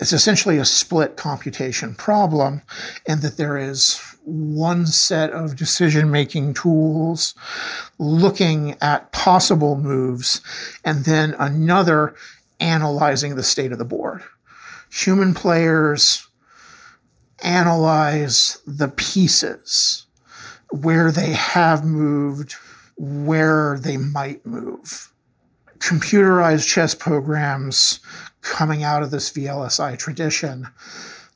It's 0.00 0.12
essentially 0.12 0.58
a 0.58 0.64
split 0.64 1.16
computation 1.16 1.94
problem, 1.94 2.62
in 3.06 3.20
that 3.20 3.36
there 3.36 3.58
is 3.58 4.00
one 4.24 4.86
set 4.86 5.30
of 5.30 5.56
decision 5.56 6.10
making 6.10 6.54
tools 6.54 7.34
looking 7.98 8.76
at 8.80 9.12
possible 9.12 9.76
moves, 9.76 10.40
and 10.84 11.04
then 11.04 11.34
another 11.38 12.14
analyzing 12.60 13.34
the 13.34 13.42
state 13.42 13.72
of 13.72 13.78
the 13.78 13.84
board. 13.84 14.22
Human 14.90 15.34
players 15.34 16.26
analyze 17.42 18.60
the 18.66 18.88
pieces, 18.88 20.06
where 20.70 21.10
they 21.10 21.32
have 21.32 21.84
moved, 21.84 22.54
where 22.96 23.78
they 23.78 23.96
might 23.96 24.44
move. 24.44 25.12
Computerized 25.78 26.68
chess 26.68 26.94
programs 26.94 28.00
coming 28.42 28.82
out 28.82 29.02
of 29.02 29.10
this 29.10 29.30
VLSI 29.30 29.98
tradition 29.98 30.68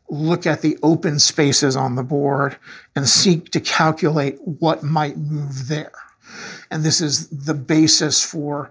look 0.08 0.46
at 0.46 0.60
the 0.60 0.78
open 0.82 1.18
spaces 1.18 1.76
on 1.76 1.96
the 1.96 2.02
board 2.02 2.56
and 2.94 3.08
seek 3.08 3.50
to 3.50 3.60
calculate 3.60 4.38
what 4.42 4.82
might 4.82 5.16
move 5.16 5.68
there. 5.68 5.92
And 6.70 6.84
this 6.84 7.00
is 7.00 7.28
the 7.28 7.54
basis 7.54 8.24
for 8.24 8.70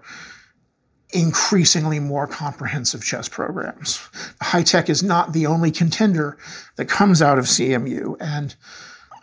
increasingly 1.12 2.00
more 2.00 2.26
comprehensive 2.26 3.02
chess 3.04 3.28
programs. 3.28 3.98
HiTech 4.42 4.88
is 4.88 5.02
not 5.02 5.32
the 5.32 5.46
only 5.46 5.70
contender 5.70 6.36
that 6.76 6.86
comes 6.86 7.22
out 7.22 7.38
of 7.38 7.44
CMU. 7.44 8.16
And 8.20 8.54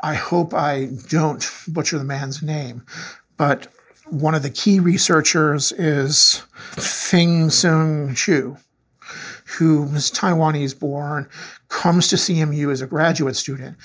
I 0.02 0.16
hope 0.16 0.54
I 0.54 0.90
don't 1.10 1.50
butcher 1.68 1.98
the 1.98 2.04
man's 2.04 2.42
name, 2.42 2.84
but 3.38 3.68
one 4.06 4.36
of 4.36 4.44
the 4.44 4.50
key 4.50 4.80
researchers 4.80 5.72
is 5.72 6.44
Feng 6.72 7.50
Sung 7.50 8.16
Chu, 8.16 8.58
who 9.58 9.84
is 9.96 10.12
Taiwanese 10.12 10.78
born, 10.78 11.30
comes 11.70 12.08
to 12.10 12.16
CMU 12.16 12.72
as 12.72 12.82
a 12.82 12.88
graduate 12.88 13.36
student, 13.36 13.78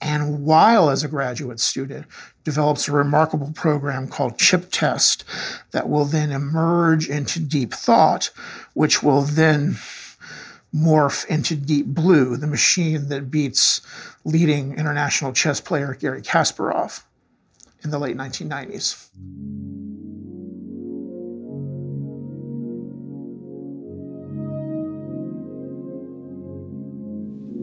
and 0.00 0.44
while 0.44 0.88
as 0.88 1.04
a 1.04 1.08
graduate 1.08 1.60
student, 1.60 2.06
develops 2.42 2.88
a 2.88 2.92
remarkable 2.92 3.52
program 3.52 4.08
called 4.08 4.38
ChipTest 4.38 5.24
that 5.72 5.88
will 5.88 6.06
then 6.06 6.32
emerge 6.32 7.08
into 7.08 7.38
Deep 7.38 7.74
Thought, 7.74 8.30
which 8.72 9.02
will 9.02 9.22
then 9.22 9.76
morph 10.74 11.26
into 11.26 11.54
Deep 11.54 11.86
Blue, 11.86 12.36
the 12.36 12.46
machine 12.46 13.08
that 13.08 13.30
beats 13.30 13.82
leading 14.24 14.78
international 14.78 15.32
chess 15.32 15.60
player 15.60 15.94
Garry 15.94 16.22
Kasparov 16.22 17.02
in 17.82 17.90
the 17.90 17.98
late 17.98 18.16
1990s. 18.16 19.08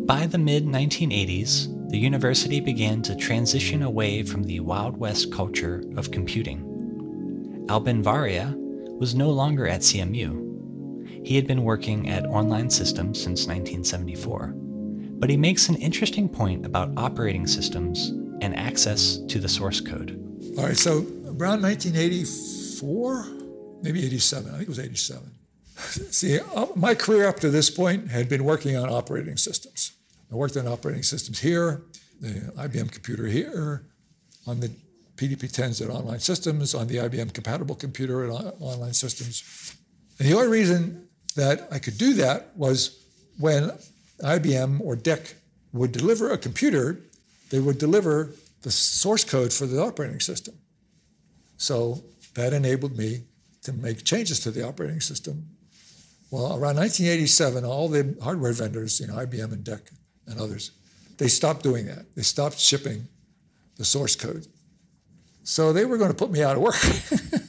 By 0.08 0.26
the 0.26 0.38
mid 0.38 0.66
1980s, 0.66 1.90
the 1.90 1.98
university 1.98 2.62
began 2.62 3.02
to 3.02 3.14
transition 3.14 3.84
away 3.84 4.24
from 4.24 4.44
the 4.44 4.62
Wild 4.62 4.96
West 4.96 5.34
culture 5.34 5.84
of 5.98 6.12
computing. 6.12 7.66
Albin 7.68 8.02
Varia 8.02 8.56
was 9.00 9.16
no 9.16 9.30
longer 9.30 9.68
at 9.68 9.82
CMU. 9.82 11.28
He 11.28 11.36
had 11.36 11.46
been 11.46 11.64
working 11.64 12.08
at 12.08 12.26
Online 12.26 12.70
Systems 12.70 13.22
since 13.22 13.48
1974, 13.48 14.54
but 15.20 15.30
he 15.30 15.36
makes 15.36 15.68
an 15.68 15.76
interesting 15.76 16.30
point 16.30 16.66
about 16.66 16.94
operating 16.96 17.46
systems 17.46 18.08
and 18.40 18.56
access 18.56 19.18
to 19.28 19.40
the 19.40 19.50
source 19.50 19.82
code. 19.82 20.18
All 20.58 20.64
right, 20.64 20.78
so 20.78 21.00
around 21.26 21.64
1984, 21.64 23.26
maybe 23.84 24.06
87, 24.06 24.48
I 24.48 24.52
think 24.52 24.64
it 24.64 24.70
was 24.70 24.80
87. 24.80 25.32
See, 25.78 26.40
uh, 26.40 26.68
my 26.78 26.96
career 26.96 27.28
up 27.28 27.42
to 27.42 27.50
this 27.50 27.70
point 27.70 28.10
had 28.10 28.30
been 28.30 28.46
working 28.46 28.78
on 28.78 28.90
operating 28.90 29.36
systems. 29.36 29.92
I 30.32 30.36
worked 30.36 30.58
on 30.58 30.68
operating 30.68 31.04
systems 31.04 31.40
here, 31.40 31.84
the 32.20 32.52
IBM 32.58 32.92
computer 32.92 33.26
here, 33.28 33.86
on 34.46 34.60
the 34.60 34.72
PDP-10s 35.16 35.82
at 35.82 35.90
Online 35.90 36.20
Systems, 36.20 36.76
on 36.76 36.88
the 36.88 36.98
IBM 36.98 37.34
compatible 37.34 37.76
computer 37.76 38.26
at 38.26 38.32
Online 38.60 38.94
Systems. 38.94 39.76
And 40.20 40.28
the 40.28 40.34
only 40.34 40.48
reason 40.48 41.08
that 41.36 41.68
I 41.72 41.80
could 41.80 41.98
do 41.98 42.14
that 42.16 42.56
was 42.56 43.04
when 43.38 43.72
IBM 44.22 44.82
or 44.82 44.96
DEC 44.96 45.34
would 45.74 45.92
deliver 45.92 46.32
a 46.32 46.38
computer 46.38 47.02
they 47.50 47.60
would 47.60 47.78
deliver 47.78 48.32
the 48.62 48.72
source 48.72 49.24
code 49.24 49.54
for 49.54 49.66
the 49.66 49.82
operating 49.82 50.20
system. 50.20 50.56
So 51.58 52.04
that 52.36 52.54
enabled 52.54 52.98
me 52.98 53.24
to 53.64 53.74
make 53.74 54.04
changes 54.04 54.40
to 54.42 54.52
the 54.52 54.68
operating 54.68 55.02
system. 55.02 55.48
Well, 56.30 56.48
around 56.48 56.76
1987, 56.76 57.64
all 57.64 57.88
the 57.88 58.18
hardware 58.22 58.52
vendors, 58.52 59.00
you 59.00 59.08
know, 59.08 59.16
IBM 59.16 59.54
and 59.54 59.64
DEC 59.64 59.92
and 60.28 60.40
others, 60.40 60.72
they 61.18 61.28
stopped 61.28 61.64
doing 61.64 61.86
that. 61.88 62.06
They 62.16 62.22
stopped 62.22 62.60
shipping 62.60 63.08
the 63.78 63.86
source 63.86 64.16
code. 64.16 64.48
So 65.44 65.72
they 65.72 65.86
were 65.86 65.98
going 65.98 66.12
to 66.12 66.18
put 66.18 66.32
me 66.32 66.44
out 66.44 66.58
of 66.58 66.62
work. 66.62 66.76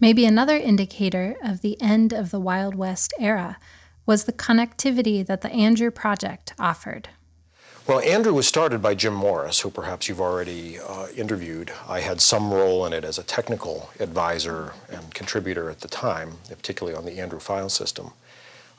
Maybe 0.00 0.24
another 0.24 0.56
indicator 0.56 1.36
of 1.42 1.60
the 1.60 1.80
end 1.82 2.12
of 2.12 2.30
the 2.30 2.40
Wild 2.40 2.74
West 2.74 3.12
era 3.18 3.58
was 4.06 4.24
the 4.24 4.32
connectivity 4.32 5.26
that 5.26 5.42
the 5.42 5.50
Andrew 5.50 5.90
Project 5.90 6.54
offered. 6.58 7.10
Well, 7.86 8.00
Andrew 8.00 8.34
was 8.34 8.46
started 8.46 8.82
by 8.82 8.94
Jim 8.94 9.14
Morris, 9.14 9.60
who 9.60 9.70
perhaps 9.70 10.08
you've 10.08 10.20
already 10.20 10.78
uh, 10.78 11.08
interviewed. 11.16 11.72
I 11.88 12.00
had 12.00 12.20
some 12.20 12.52
role 12.52 12.84
in 12.84 12.92
it 12.92 13.02
as 13.02 13.18
a 13.18 13.22
technical 13.22 13.90
advisor 13.98 14.74
and 14.90 15.12
contributor 15.14 15.70
at 15.70 15.80
the 15.80 15.88
time, 15.88 16.34
particularly 16.48 16.96
on 16.96 17.06
the 17.06 17.18
Andrew 17.18 17.40
file 17.40 17.70
system. 17.70 18.12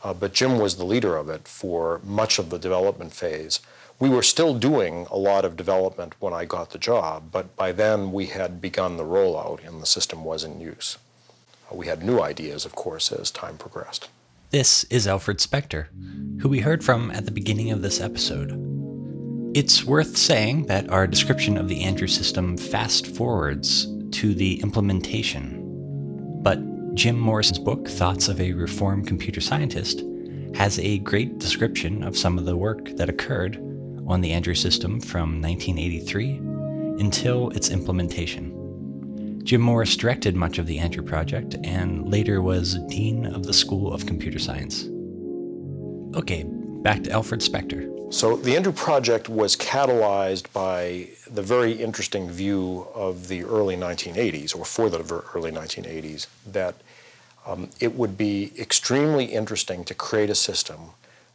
Uh, 0.04 0.14
but 0.14 0.34
Jim 0.34 0.60
was 0.60 0.76
the 0.76 0.86
leader 0.86 1.18
of 1.18 1.30
it 1.30 1.48
for 1.48 2.00
much 2.04 2.40
of 2.40 2.50
the 2.50 2.60
development 2.60 3.14
phase. 3.14 3.60
We 4.00 4.10
were 4.10 4.24
still 4.24 4.54
doing 4.54 5.08
a 5.12 5.18
lot 5.18 5.44
of 5.44 5.58
development 5.58 6.16
when 6.20 6.34
I 6.34 6.46
got 6.46 6.70
the 6.70 6.78
job, 6.78 7.32
but 7.32 7.56
by 7.58 7.74
then 7.74 8.14
we 8.14 8.28
had 8.28 8.62
begun 8.62 8.96
the 8.96 9.04
rollout 9.04 9.68
and 9.68 9.82
the 9.82 9.86
system 9.86 10.24
was 10.24 10.46
in 10.46 10.62
use. 10.62 10.98
Uh, 11.70 11.76
we 11.76 11.88
had 11.88 12.04
new 12.04 12.22
ideas, 12.22 12.66
of 12.66 12.76
course, 12.76 13.12
as 13.12 13.30
time 13.30 13.58
progressed. 13.58 14.10
This 14.52 14.86
is 14.86 15.06
Alfred 15.06 15.38
Spector, 15.40 15.88
who 16.42 16.50
we 16.50 16.62
heard 16.62 16.84
from 16.84 17.12
at 17.12 17.26
the 17.26 17.32
beginning 17.32 17.72
of 17.72 17.82
this 17.82 18.00
episode. 18.00 18.52
It's 19.54 19.84
worth 19.84 20.16
saying 20.16 20.68
that 20.68 20.90
our 20.90 21.06
description 21.06 21.58
of 21.58 21.68
the 21.68 21.84
Andrew 21.84 22.08
system 22.08 22.58
fast 22.58 23.06
forwards 23.06 23.88
to 24.12 24.34
the 24.34 24.62
implementation. 24.62 25.60
But 26.42 26.60
Jim 26.94 27.20
Morris's 27.20 27.60
book, 27.60 27.88
Thoughts 27.88 28.28
of 28.28 28.42
a 28.42 28.52
Reformed 28.52 29.08
Computer 29.08 29.40
Scientist, 29.40 30.04
has 30.56 30.80
a 30.80 30.98
great 31.00 31.38
description 31.38 32.04
of 32.04 32.18
some 32.18 32.38
of 32.38 32.46
the 32.46 32.58
work 32.58 32.96
that 32.98 33.10
occurred 33.10 33.58
on 34.08 34.22
the 34.22 34.32
Andrew 34.32 34.56
system 34.56 35.00
from 35.00 35.42
1983 35.42 36.38
until 37.00 37.52
its 37.52 37.70
implementation. 37.70 39.40
Jim 39.44 39.62
Morris 39.62 39.96
directed 39.96 40.36
much 40.36 40.58
of 40.58 40.66
the 40.66 40.80
Andrew 40.80 41.04
Project 41.04 41.56
and 41.64 42.10
later 42.10 42.42
was 42.42 42.80
Dean 42.88 43.26
of 43.26 43.44
the 43.44 43.54
School 43.54 43.94
of 43.94 44.06
Computer 44.06 44.40
Science. 44.40 44.90
Okay, 46.16 46.44
back 46.82 47.04
to 47.04 47.12
Alfred 47.12 47.42
Spector. 47.42 48.14
So 48.14 48.38
the 48.38 48.56
Andrew 48.56 48.72
Project 48.72 49.30
was 49.30 49.56
catalyzed 49.56 50.52
by 50.54 51.10
the 51.30 51.42
very 51.42 51.74
interesting 51.74 52.30
view 52.30 52.88
of 52.96 53.28
the 53.28 53.44
early 53.44 53.76
1980s, 53.76 54.56
or 54.56 54.66
for 54.66 54.90
the 54.90 55.24
early 55.36 55.52
1980s, 55.52 56.28
that 56.48 56.76
um, 57.46 57.70
it 57.80 57.96
would 57.96 58.18
be 58.18 58.52
extremely 58.58 59.26
interesting 59.26 59.84
to 59.86 59.94
create 59.94 60.30
a 60.30 60.36
system 60.36 60.92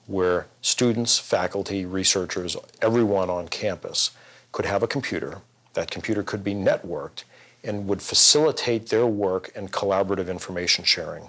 where 0.07 0.47
students, 0.63 1.19
faculty, 1.19 1.85
researchers, 1.85 2.57
everyone 2.83 3.31
on 3.31 3.49
campus 3.49 4.11
could 4.53 4.65
have 4.65 4.83
a 4.83 4.87
computer. 4.87 5.43
That 5.75 5.91
computer 5.91 6.23
could 6.23 6.43
be 6.43 6.55
networked 6.55 7.25
and 7.63 7.87
would 7.89 8.03
facilitate 8.03 8.89
their 8.89 9.07
work 9.07 9.51
and 9.55 9.73
collaborative 9.73 10.29
information 10.29 10.85
sharing. 10.85 11.29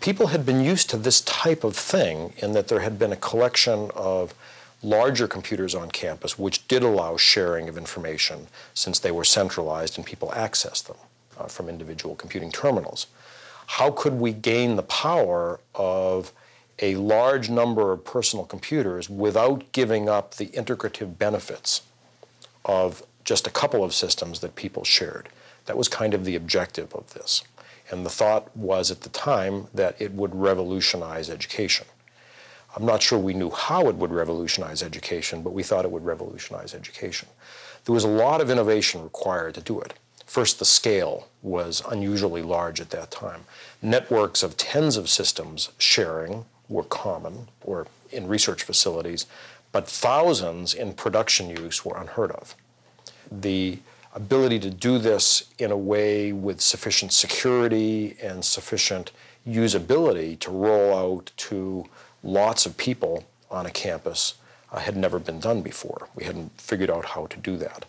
People 0.00 0.28
had 0.28 0.46
been 0.46 0.60
used 0.60 0.88
to 0.90 0.96
this 0.96 1.20
type 1.20 1.62
of 1.62 1.76
thing 1.76 2.32
in 2.38 2.52
that 2.52 2.68
there 2.68 2.80
had 2.80 2.98
been 2.98 3.12
a 3.12 3.16
collection 3.16 3.90
of 3.94 4.34
larger 4.82 5.28
computers 5.28 5.74
on 5.74 5.90
campus 5.90 6.38
which 6.38 6.66
did 6.66 6.82
allow 6.82 7.16
sharing 7.16 7.68
of 7.68 7.76
information 7.76 8.46
since 8.72 8.98
they 8.98 9.10
were 9.10 9.24
centralized 9.24 9.98
and 9.98 10.06
people 10.06 10.30
accessed 10.30 10.86
them 10.86 10.96
uh, 11.38 11.44
from 11.44 11.68
individual 11.68 12.14
computing 12.14 12.50
terminals. 12.50 13.06
How 13.66 13.90
could 13.90 14.14
we 14.14 14.32
gain 14.32 14.76
the 14.76 14.82
power 14.82 15.60
of 15.74 16.32
a 16.80 16.94
large 16.96 17.50
number 17.50 17.92
of 17.92 18.04
personal 18.04 18.44
computers 18.44 19.10
without 19.10 19.70
giving 19.72 20.08
up 20.08 20.36
the 20.36 20.46
integrative 20.46 21.18
benefits 21.18 21.82
of 22.64 23.02
just 23.24 23.46
a 23.46 23.50
couple 23.50 23.84
of 23.84 23.94
systems 23.94 24.40
that 24.40 24.56
people 24.56 24.84
shared. 24.84 25.28
That 25.66 25.76
was 25.76 25.88
kind 25.88 26.14
of 26.14 26.24
the 26.24 26.36
objective 26.36 26.94
of 26.94 27.12
this. 27.12 27.42
And 27.90 28.06
the 28.06 28.10
thought 28.10 28.54
was 28.56 28.90
at 28.90 29.00
the 29.00 29.08
time 29.08 29.66
that 29.74 30.00
it 30.00 30.12
would 30.12 30.34
revolutionize 30.34 31.28
education. 31.28 31.86
I'm 32.76 32.86
not 32.86 33.02
sure 33.02 33.18
we 33.18 33.34
knew 33.34 33.50
how 33.50 33.88
it 33.88 33.96
would 33.96 34.12
revolutionize 34.12 34.82
education, 34.82 35.42
but 35.42 35.52
we 35.52 35.64
thought 35.64 35.84
it 35.84 35.90
would 35.90 36.04
revolutionize 36.04 36.72
education. 36.72 37.28
There 37.84 37.94
was 37.94 38.04
a 38.04 38.08
lot 38.08 38.40
of 38.40 38.50
innovation 38.50 39.02
required 39.02 39.54
to 39.54 39.60
do 39.60 39.80
it. 39.80 39.94
First, 40.24 40.60
the 40.60 40.64
scale 40.64 41.26
was 41.42 41.82
unusually 41.90 42.42
large 42.42 42.80
at 42.80 42.90
that 42.90 43.10
time. 43.10 43.46
Networks 43.82 44.44
of 44.44 44.56
tens 44.56 44.96
of 44.96 45.08
systems 45.08 45.70
sharing 45.78 46.44
were 46.68 46.84
common, 46.84 47.48
or 47.62 47.88
in 48.12 48.28
research 48.28 48.62
facilities, 48.62 49.26
but 49.72 49.88
thousands 49.88 50.72
in 50.72 50.92
production 50.92 51.50
use 51.50 51.84
were 51.84 51.96
unheard 51.96 52.30
of 52.30 52.54
the 53.30 53.78
ability 54.14 54.58
to 54.58 54.70
do 54.70 54.98
this 54.98 55.44
in 55.58 55.70
a 55.70 55.76
way 55.76 56.32
with 56.32 56.60
sufficient 56.60 57.12
security 57.12 58.16
and 58.22 58.44
sufficient 58.44 59.12
usability 59.46 60.38
to 60.38 60.50
roll 60.50 60.94
out 60.94 61.30
to 61.36 61.86
lots 62.22 62.66
of 62.66 62.76
people 62.76 63.24
on 63.50 63.66
a 63.66 63.70
campus 63.70 64.34
uh, 64.72 64.78
had 64.78 64.96
never 64.96 65.18
been 65.18 65.40
done 65.40 65.62
before. 65.62 66.08
We 66.14 66.24
hadn't 66.24 66.60
figured 66.60 66.90
out 66.90 67.04
how 67.04 67.26
to 67.26 67.36
do 67.38 67.56
that. 67.58 67.84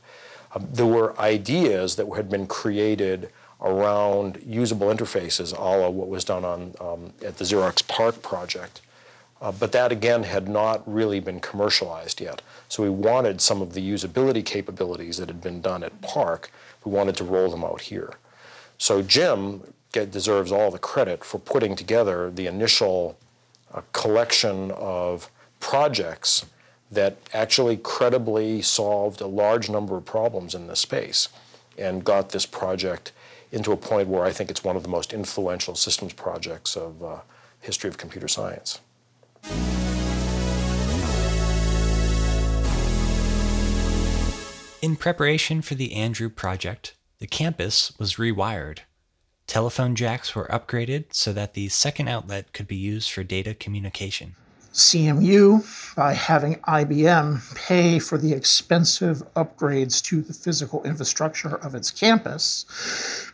Um, 0.55 0.67
there 0.71 0.85
were 0.85 1.19
ideas 1.19 1.95
that 1.95 2.07
had 2.15 2.29
been 2.29 2.47
created 2.47 3.29
around 3.61 4.41
usable 4.45 4.87
interfaces, 4.87 5.55
a 5.55 5.61
la 5.61 5.89
what 5.89 6.07
was 6.07 6.23
done 6.23 6.43
on, 6.43 6.73
um, 6.79 7.13
at 7.23 7.37
the 7.37 7.45
Xerox 7.45 7.87
PARC 7.87 8.21
project, 8.21 8.81
uh, 9.41 9.51
but 9.51 9.71
that 9.71 9.91
again 9.91 10.23
had 10.23 10.47
not 10.47 10.81
really 10.91 11.19
been 11.19 11.39
commercialized 11.39 12.21
yet. 12.21 12.41
So 12.69 12.83
we 12.83 12.89
wanted 12.89 13.41
some 13.41 13.61
of 13.61 13.73
the 13.73 13.81
usability 13.81 14.45
capabilities 14.45 15.17
that 15.17 15.27
had 15.27 15.41
been 15.41 15.61
done 15.61 15.83
at 15.83 16.01
PARC, 16.01 16.51
we 16.85 16.91
wanted 16.91 17.15
to 17.17 17.23
roll 17.23 17.49
them 17.49 17.63
out 17.63 17.81
here. 17.81 18.13
So 18.77 19.01
Jim 19.01 19.61
get, 19.91 20.11
deserves 20.11 20.51
all 20.51 20.71
the 20.71 20.79
credit 20.79 21.23
for 21.23 21.39
putting 21.39 21.75
together 21.75 22.29
the 22.29 22.47
initial 22.47 23.17
uh, 23.73 23.81
collection 23.93 24.71
of 24.71 25.29
projects 25.59 26.45
that 26.91 27.17
actually 27.33 27.77
credibly 27.77 28.61
solved 28.61 29.21
a 29.21 29.27
large 29.27 29.69
number 29.69 29.95
of 29.95 30.05
problems 30.05 30.53
in 30.53 30.67
this 30.67 30.81
space 30.81 31.29
and 31.77 32.03
got 32.03 32.29
this 32.29 32.45
project 32.45 33.11
into 33.51 33.71
a 33.71 33.77
point 33.77 34.07
where 34.07 34.23
I 34.23 34.31
think 34.31 34.49
it's 34.49 34.63
one 34.63 34.75
of 34.75 34.83
the 34.83 34.89
most 34.89 35.13
influential 35.13 35.75
systems 35.75 36.13
projects 36.13 36.75
of 36.75 37.03
uh, 37.03 37.17
history 37.61 37.89
of 37.89 37.97
computer 37.97 38.27
science. 38.27 38.79
In 44.81 44.95
preparation 44.95 45.61
for 45.61 45.75
the 45.75 45.93
Andrew 45.93 46.29
project, 46.29 46.95
the 47.19 47.27
campus 47.27 47.93
was 47.99 48.15
rewired. 48.15 48.79
Telephone 49.45 49.95
jacks 49.95 50.33
were 50.33 50.47
upgraded 50.47 51.13
so 51.13 51.33
that 51.33 51.53
the 51.53 51.69
second 51.69 52.07
outlet 52.07 52.51
could 52.51 52.67
be 52.67 52.77
used 52.77 53.11
for 53.11 53.23
data 53.23 53.53
communication. 53.53 54.35
CMU, 54.73 55.95
by 55.95 56.13
having 56.13 56.55
IBM 56.55 57.55
pay 57.55 57.99
for 57.99 58.17
the 58.17 58.33
expensive 58.33 59.21
upgrades 59.35 60.01
to 60.03 60.21
the 60.21 60.33
physical 60.33 60.83
infrastructure 60.83 61.55
of 61.55 61.75
its 61.75 61.91
campus, 61.91 62.65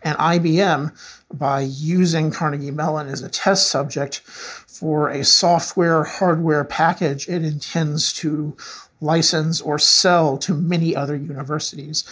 and 0.04 0.18
IBM, 0.18 0.98
by 1.34 1.62
using 1.62 2.32
Carnegie 2.32 2.72
Mellon 2.72 3.08
as 3.08 3.22
a 3.22 3.30
test 3.30 3.68
subject 3.68 4.20
for 4.20 5.10
a 5.10 5.24
software 5.24 6.04
hardware 6.04 6.64
package 6.64 7.28
it 7.28 7.44
intends 7.44 8.14
to 8.14 8.56
license 9.02 9.62
or 9.62 9.78
sell 9.78 10.38
to 10.38 10.54
many 10.54 10.96
other 10.96 11.16
universities 11.16 12.04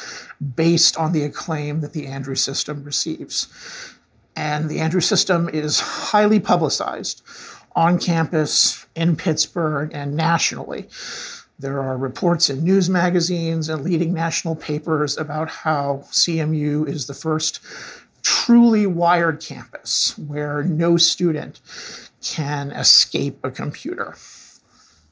based 0.56 0.98
on 0.98 1.12
the 1.14 1.24
acclaim 1.24 1.82
that 1.82 1.94
the 1.94 2.06
Andrew 2.06 2.36
system 2.36 2.84
receives. 2.84 3.48
And 4.36 4.70
the 4.70 4.80
Andrew 4.80 5.02
system 5.02 5.50
is 5.50 5.80
highly 5.80 6.40
publicized 6.40 7.24
on 7.76 8.00
campus, 8.00 8.85
in 8.96 9.16
Pittsburgh, 9.16 9.92
and 9.94 10.16
nationally. 10.16 10.88
There 11.58 11.82
are 11.82 11.98
reports 11.98 12.50
in 12.50 12.64
news 12.64 12.90
magazines 12.90 13.70
and 13.70 13.84
leading 13.84 14.14
national 14.14 14.56
papers 14.56 15.18
about 15.18 15.50
how 15.50 16.04
CMU 16.12 16.88
is 16.88 17.08
the 17.08 17.14
first 17.14 17.60
truly 18.24 18.86
wired 18.86 19.40
campus 19.40 20.18
where 20.18 20.64
no 20.64 20.98
student 20.98 21.62
can 22.22 22.72
escape 22.72 23.38
a 23.44 23.52
computer. 23.52 24.16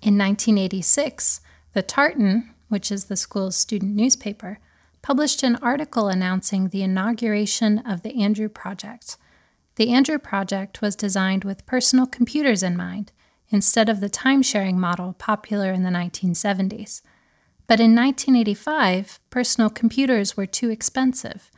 In 0.02 0.18
1986, 0.18 1.40
the 1.74 1.82
Tartan, 1.82 2.50
which 2.68 2.92
is 2.92 3.06
the 3.06 3.16
school's 3.16 3.56
student 3.56 3.96
newspaper, 3.96 4.60
published 5.02 5.44
an 5.44 5.56
article 5.58 6.08
announcing 6.08 6.70
the 6.70 6.84
inauguration 6.84 7.80
of 7.80 8.02
the 8.02 8.22
Andrew 8.22 8.50
Project. 8.50 9.18
The 9.76 9.92
Andrew 9.92 10.18
Project 10.18 10.82
was 10.82 10.96
designed 10.96 11.44
with 11.44 11.66
personal 11.66 12.06
computers 12.06 12.64
in 12.64 12.76
mind 12.76 13.12
instead 13.54 13.88
of 13.88 14.00
the 14.00 14.10
time 14.10 14.42
sharing 14.42 14.80
model 14.80 15.14
popular 15.14 15.72
in 15.72 15.84
the 15.84 15.90
1970s. 15.90 17.02
But 17.68 17.80
in 17.80 17.96
1985, 17.96 19.20
personal 19.30 19.70
computers 19.70 20.36
were 20.36 20.46
too 20.46 20.70
expensive. 20.70 21.50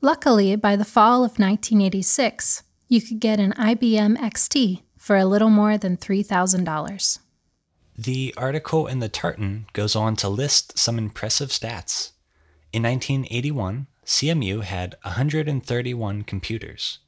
Luckily, 0.00 0.54
by 0.54 0.76
the 0.76 0.84
fall 0.84 1.24
of 1.24 1.38
1986, 1.38 2.62
you 2.88 3.00
could 3.00 3.18
get 3.18 3.40
an 3.40 3.52
IBM 3.54 4.18
XT 4.18 4.82
for 4.98 5.16
a 5.16 5.24
little 5.24 5.50
more 5.50 5.76
than 5.76 5.96
$3,000. 5.96 7.18
The 7.96 8.34
article 8.36 8.86
in 8.86 8.98
the 8.98 9.08
Tartan 9.08 9.66
goes 9.72 9.96
on 9.96 10.16
to 10.16 10.28
list 10.28 10.78
some 10.78 10.98
impressive 10.98 11.50
stats. 11.50 12.12
In 12.72 12.82
1981, 12.82 13.86
CMU 14.04 14.62
had 14.62 14.96
131 15.02 16.22
computers. 16.22 16.98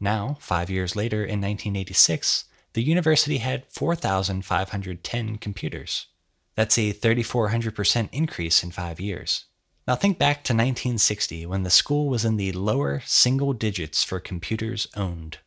Now, 0.00 0.38
five 0.40 0.70
years 0.70 0.94
later 0.94 1.22
in 1.22 1.40
1986, 1.40 2.44
the 2.78 2.84
university 2.84 3.38
had 3.38 3.66
4,510 3.66 5.38
computers. 5.38 6.06
That's 6.54 6.78
a 6.78 6.92
3,400% 6.92 8.08
increase 8.12 8.62
in 8.62 8.70
five 8.70 9.00
years. 9.00 9.46
Now 9.88 9.96
think 9.96 10.16
back 10.16 10.44
to 10.44 10.52
1960 10.52 11.44
when 11.46 11.64
the 11.64 11.70
school 11.70 12.08
was 12.08 12.24
in 12.24 12.36
the 12.36 12.52
lower 12.52 13.02
single 13.04 13.52
digits 13.52 14.04
for 14.04 14.20
computers 14.20 14.86
owned. 14.96 15.38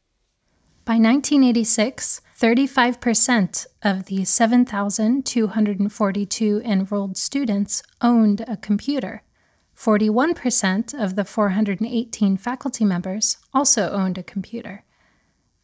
By 0.83 0.95
1986, 0.95 2.19
35% 2.37 3.65
of 3.81 4.07
the 4.07 4.25
7,242 4.25 6.61
enrolled 6.65 7.15
students 7.15 7.81
owned 8.01 8.43
a 8.45 8.57
computer. 8.57 9.23
41% 9.77 11.01
of 11.01 11.15
the 11.15 11.23
418 11.23 12.35
faculty 12.35 12.83
members 12.83 13.37
also 13.53 13.89
owned 13.89 14.17
a 14.17 14.23
computer. 14.23 14.83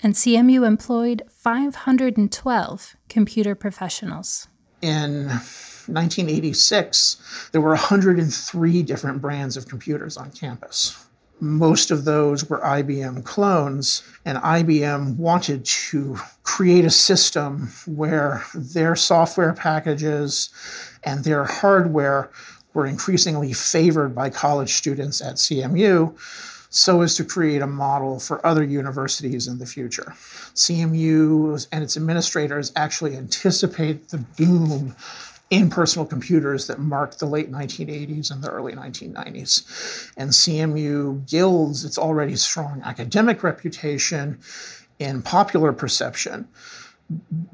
And 0.01 0.13
CMU 0.13 0.65
employed 0.65 1.23
512 1.29 2.95
computer 3.09 3.55
professionals. 3.55 4.47
In 4.81 5.27
1986, 5.27 7.49
there 7.51 7.61
were 7.61 7.69
103 7.69 8.83
different 8.83 9.21
brands 9.21 9.57
of 9.57 9.67
computers 9.67 10.17
on 10.17 10.31
campus. 10.31 11.03
Most 11.39 11.91
of 11.91 12.05
those 12.05 12.49
were 12.49 12.59
IBM 12.59 13.23
clones, 13.23 14.03
and 14.25 14.37
IBM 14.39 15.17
wanted 15.17 15.65
to 15.65 16.17
create 16.43 16.85
a 16.85 16.89
system 16.89 17.71
where 17.85 18.43
their 18.53 18.95
software 18.95 19.53
packages 19.53 20.49
and 21.03 21.23
their 21.23 21.45
hardware 21.45 22.29
were 22.73 22.85
increasingly 22.85 23.53
favored 23.53 24.13
by 24.13 24.29
college 24.29 24.73
students 24.73 25.21
at 25.21 25.35
CMU 25.35 26.15
so 26.69 27.01
as 27.01 27.15
to 27.15 27.23
create 27.23 27.61
a 27.61 27.67
model 27.67 28.19
for 28.19 28.45
other 28.45 28.63
universities 28.63 29.47
in 29.47 29.59
the 29.59 29.65
future. 29.65 30.13
CMU 30.53 31.67
and 31.71 31.83
its 31.83 31.97
administrators 31.97 32.71
actually 32.75 33.15
anticipate 33.15 34.09
the 34.09 34.17
boom 34.17 34.95
in 35.49 35.69
personal 35.69 36.05
computers 36.05 36.67
that 36.67 36.79
marked 36.79 37.19
the 37.19 37.25
late 37.25 37.51
1980s 37.51 38.31
and 38.31 38.43
the 38.43 38.49
early 38.49 38.73
1990s. 38.73 40.11
And 40.17 40.31
CMU 40.31 41.27
gilds 41.29 41.85
its 41.85 41.97
already 41.97 42.35
strong 42.35 42.81
academic 42.83 43.43
reputation 43.43 44.39
in 44.99 45.21
popular 45.21 45.71
perception 45.71 46.47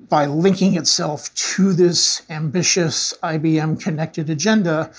by 0.10 0.26
linking 0.26 0.76
itself 0.76 1.34
to 1.36 1.74
this 1.74 2.24
ambitious 2.30 3.14
IBM 3.22 3.80
connected 3.80 4.30
agenda 4.30 4.92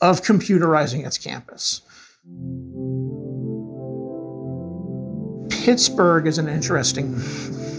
of 0.00 0.22
computerizing 0.22 1.04
its 1.04 1.18
campus. 1.18 1.82
Pittsburgh 5.66 6.28
is 6.28 6.38
an 6.38 6.48
interesting 6.48 7.12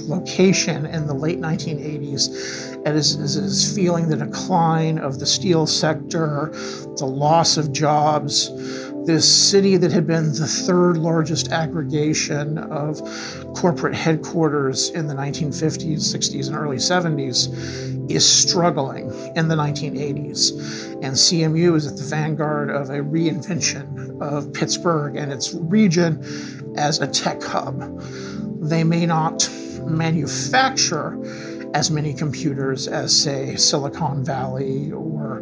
location 0.09 0.85
in 0.87 1.07
the 1.07 1.13
late 1.13 1.39
1980s 1.39 2.83
and 2.85 2.97
is, 2.97 3.15
is, 3.15 3.37
is, 3.37 3.73
feeling 3.73 4.09
the 4.09 4.17
decline 4.17 4.97
of 4.97 5.19
the 5.19 5.25
steel 5.25 5.65
sector, 5.65 6.51
the 6.97 7.05
loss 7.05 7.55
of 7.55 7.71
jobs. 7.71 8.51
This 9.05 9.25
city 9.25 9.77
that 9.77 9.93
had 9.93 10.05
been 10.05 10.33
the 10.33 10.47
third 10.47 10.97
largest 10.97 11.53
aggregation 11.53 12.57
of 12.57 12.99
corporate 13.55 13.95
headquarters 13.95 14.89
in 14.89 15.07
the 15.07 15.13
1950s, 15.13 15.99
60s, 15.99 16.47
and 16.47 16.57
early 16.57 16.75
70s 16.75 18.11
is 18.11 18.29
struggling 18.29 19.05
in 19.37 19.47
the 19.47 19.55
1980s. 19.55 20.93
And 20.95 21.15
CMU 21.15 21.77
is 21.77 21.87
at 21.87 21.95
the 21.95 22.03
vanguard 22.03 22.69
of 22.69 22.89
a 22.89 22.99
reinvention 22.99 24.21
of 24.21 24.51
Pittsburgh 24.51 25.15
and 25.15 25.31
its 25.31 25.53
region 25.53 26.21
as 26.77 26.99
a 26.99 27.07
tech 27.07 27.41
hub. 27.43 28.01
They 28.61 28.83
may 28.83 29.05
not 29.05 29.49
manufacture 29.85 31.17
as 31.73 31.91
many 31.91 32.13
computers 32.13 32.87
as, 32.87 33.15
say, 33.17 33.55
Silicon 33.55 34.23
Valley 34.23 34.91
or 34.91 35.41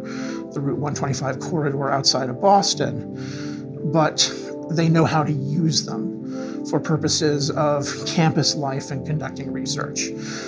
the 0.52 0.60
Route 0.60 0.78
125 0.78 1.38
corridor 1.40 1.90
outside 1.90 2.28
of 2.28 2.40
Boston, 2.40 3.90
but 3.92 4.32
they 4.70 4.88
know 4.88 5.04
how 5.04 5.22
to 5.22 5.32
use 5.32 5.86
them 5.86 6.64
for 6.66 6.80
purposes 6.80 7.50
of 7.50 7.88
campus 8.06 8.54
life 8.54 8.90
and 8.90 9.06
conducting 9.06 9.52
research. 9.52 10.06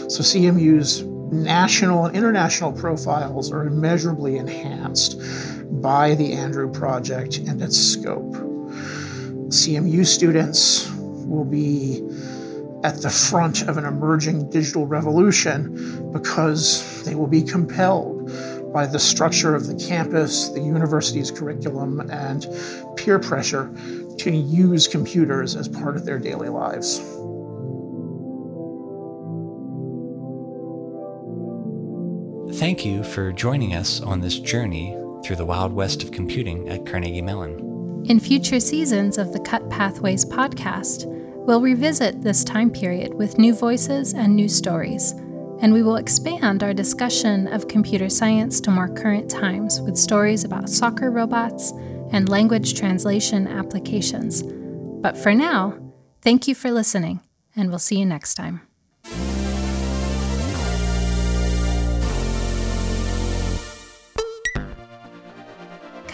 So 0.09 0.23
CMU's 0.23 1.05
national 1.33 2.07
and 2.07 2.17
international 2.17 2.73
profiles 2.73 3.53
are 3.53 3.67
immeasurably 3.67 4.37
enhanced 4.37 5.21
by 5.81 6.15
the 6.15 6.33
Andrew 6.33 6.71
Project 6.71 7.39
and 7.39 7.63
its 7.63 7.79
scope. 7.79 8.48
CMU 9.49 10.05
students 10.05 10.91
will 11.27 11.45
be 11.45 12.07
at 12.85 13.01
the 13.01 13.11
front 13.11 13.63
of 13.63 13.79
an 13.79 13.85
emerging 13.85 14.51
digital 14.51 14.87
revolution 14.87 16.13
because 16.13 17.03
they 17.05 17.15
will 17.15 17.27
be 17.27 17.43
compelled 17.43 18.31
by 18.75 18.87
the 18.87 18.99
structure 18.99 19.55
of 19.55 19.67
the 19.67 19.75
campus, 19.75 20.51
the 20.51 20.61
university's 20.61 21.31
curriculum, 21.31 22.01
and 22.11 22.47
peer 22.97 23.19
pressure 23.19 23.73
to 24.19 24.31
use 24.31 24.87
computers 24.87 25.57
as 25.57 25.67
part 25.67 25.97
of 25.97 26.05
their 26.05 26.19
daily 26.19 26.51
lives. 26.51 26.99
Thank 32.59 32.85
you 32.85 33.03
for 33.03 33.33
joining 33.33 33.75
us 33.75 34.01
on 34.03 34.21
this 34.21 34.39
journey 34.39 34.97
through 35.25 35.37
the 35.37 35.47
wild 35.47 35.73
west 35.73 36.03
of 36.03 36.11
computing 36.11 36.69
at 36.69 36.85
Carnegie 36.85 37.23
Mellon. 37.23 37.68
In 38.09 38.19
future 38.19 38.59
seasons 38.59 39.19
of 39.19 39.35
the 39.35 39.39
Cut 39.39 39.69
Pathways 39.69 40.25
podcast, 40.25 41.05
we'll 41.05 41.61
revisit 41.61 42.23
this 42.23 42.43
time 42.43 42.71
period 42.71 43.13
with 43.13 43.37
new 43.37 43.55
voices 43.55 44.15
and 44.15 44.35
new 44.35 44.49
stories, 44.49 45.13
and 45.61 45.75
we 45.75 45.83
will 45.83 45.97
expand 45.97 46.63
our 46.63 46.73
discussion 46.73 47.49
of 47.49 47.69
computer 47.69 48.09
science 48.09 48.63
to 48.63 48.71
more 48.71 48.89
current 48.89 49.31
times 49.31 49.83
with 49.83 49.99
stories 49.99 50.45
about 50.45 50.71
soccer 50.71 51.11
robots 51.11 51.73
and 52.11 52.31
language 52.31 52.79
translation 52.79 53.47
applications. 53.47 54.43
But 54.43 55.15
for 55.15 55.35
now, 55.35 55.79
thank 56.23 56.49
you 56.49 56.55
for 56.55 56.71
listening, 56.71 57.21
and 57.57 57.69
we'll 57.69 57.79
see 57.79 57.99
you 57.99 58.07
next 58.07 58.37
time. 58.37 58.68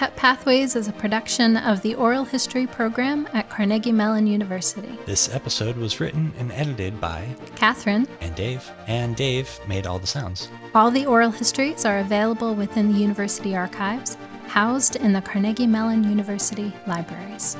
Cut 0.05 0.16
Pathways 0.16 0.76
is 0.76 0.86
a 0.86 0.92
production 0.92 1.57
of 1.57 1.80
the 1.80 1.94
Oral 1.94 2.26
History 2.26 2.66
program 2.66 3.26
at 3.32 3.48
Carnegie 3.48 3.90
Mellon 3.90 4.26
University. 4.26 4.98
This 5.07 5.34
episode 5.34 5.78
was 5.78 5.98
written 5.98 6.30
and 6.36 6.52
edited 6.52 7.00
by 7.00 7.26
Catherine 7.57 8.07
and 8.20 8.34
Dave, 8.34 8.70
and 8.86 9.16
Dave 9.16 9.59
made 9.66 9.86
all 9.86 9.98
the 9.98 10.07
sounds. 10.07 10.50
All 10.74 10.90
the 10.90 11.07
oral 11.07 11.30
histories 11.30 11.86
are 11.86 12.00
available 12.00 12.55
within 12.55 12.92
the 12.92 12.98
university 12.98 13.57
archives, 13.57 14.18
housed 14.46 14.96
in 14.96 15.14
the 15.14 15.22
Carnegie 15.22 15.66
Mellon 15.66 16.05
University 16.05 16.70
libraries. 16.86 17.57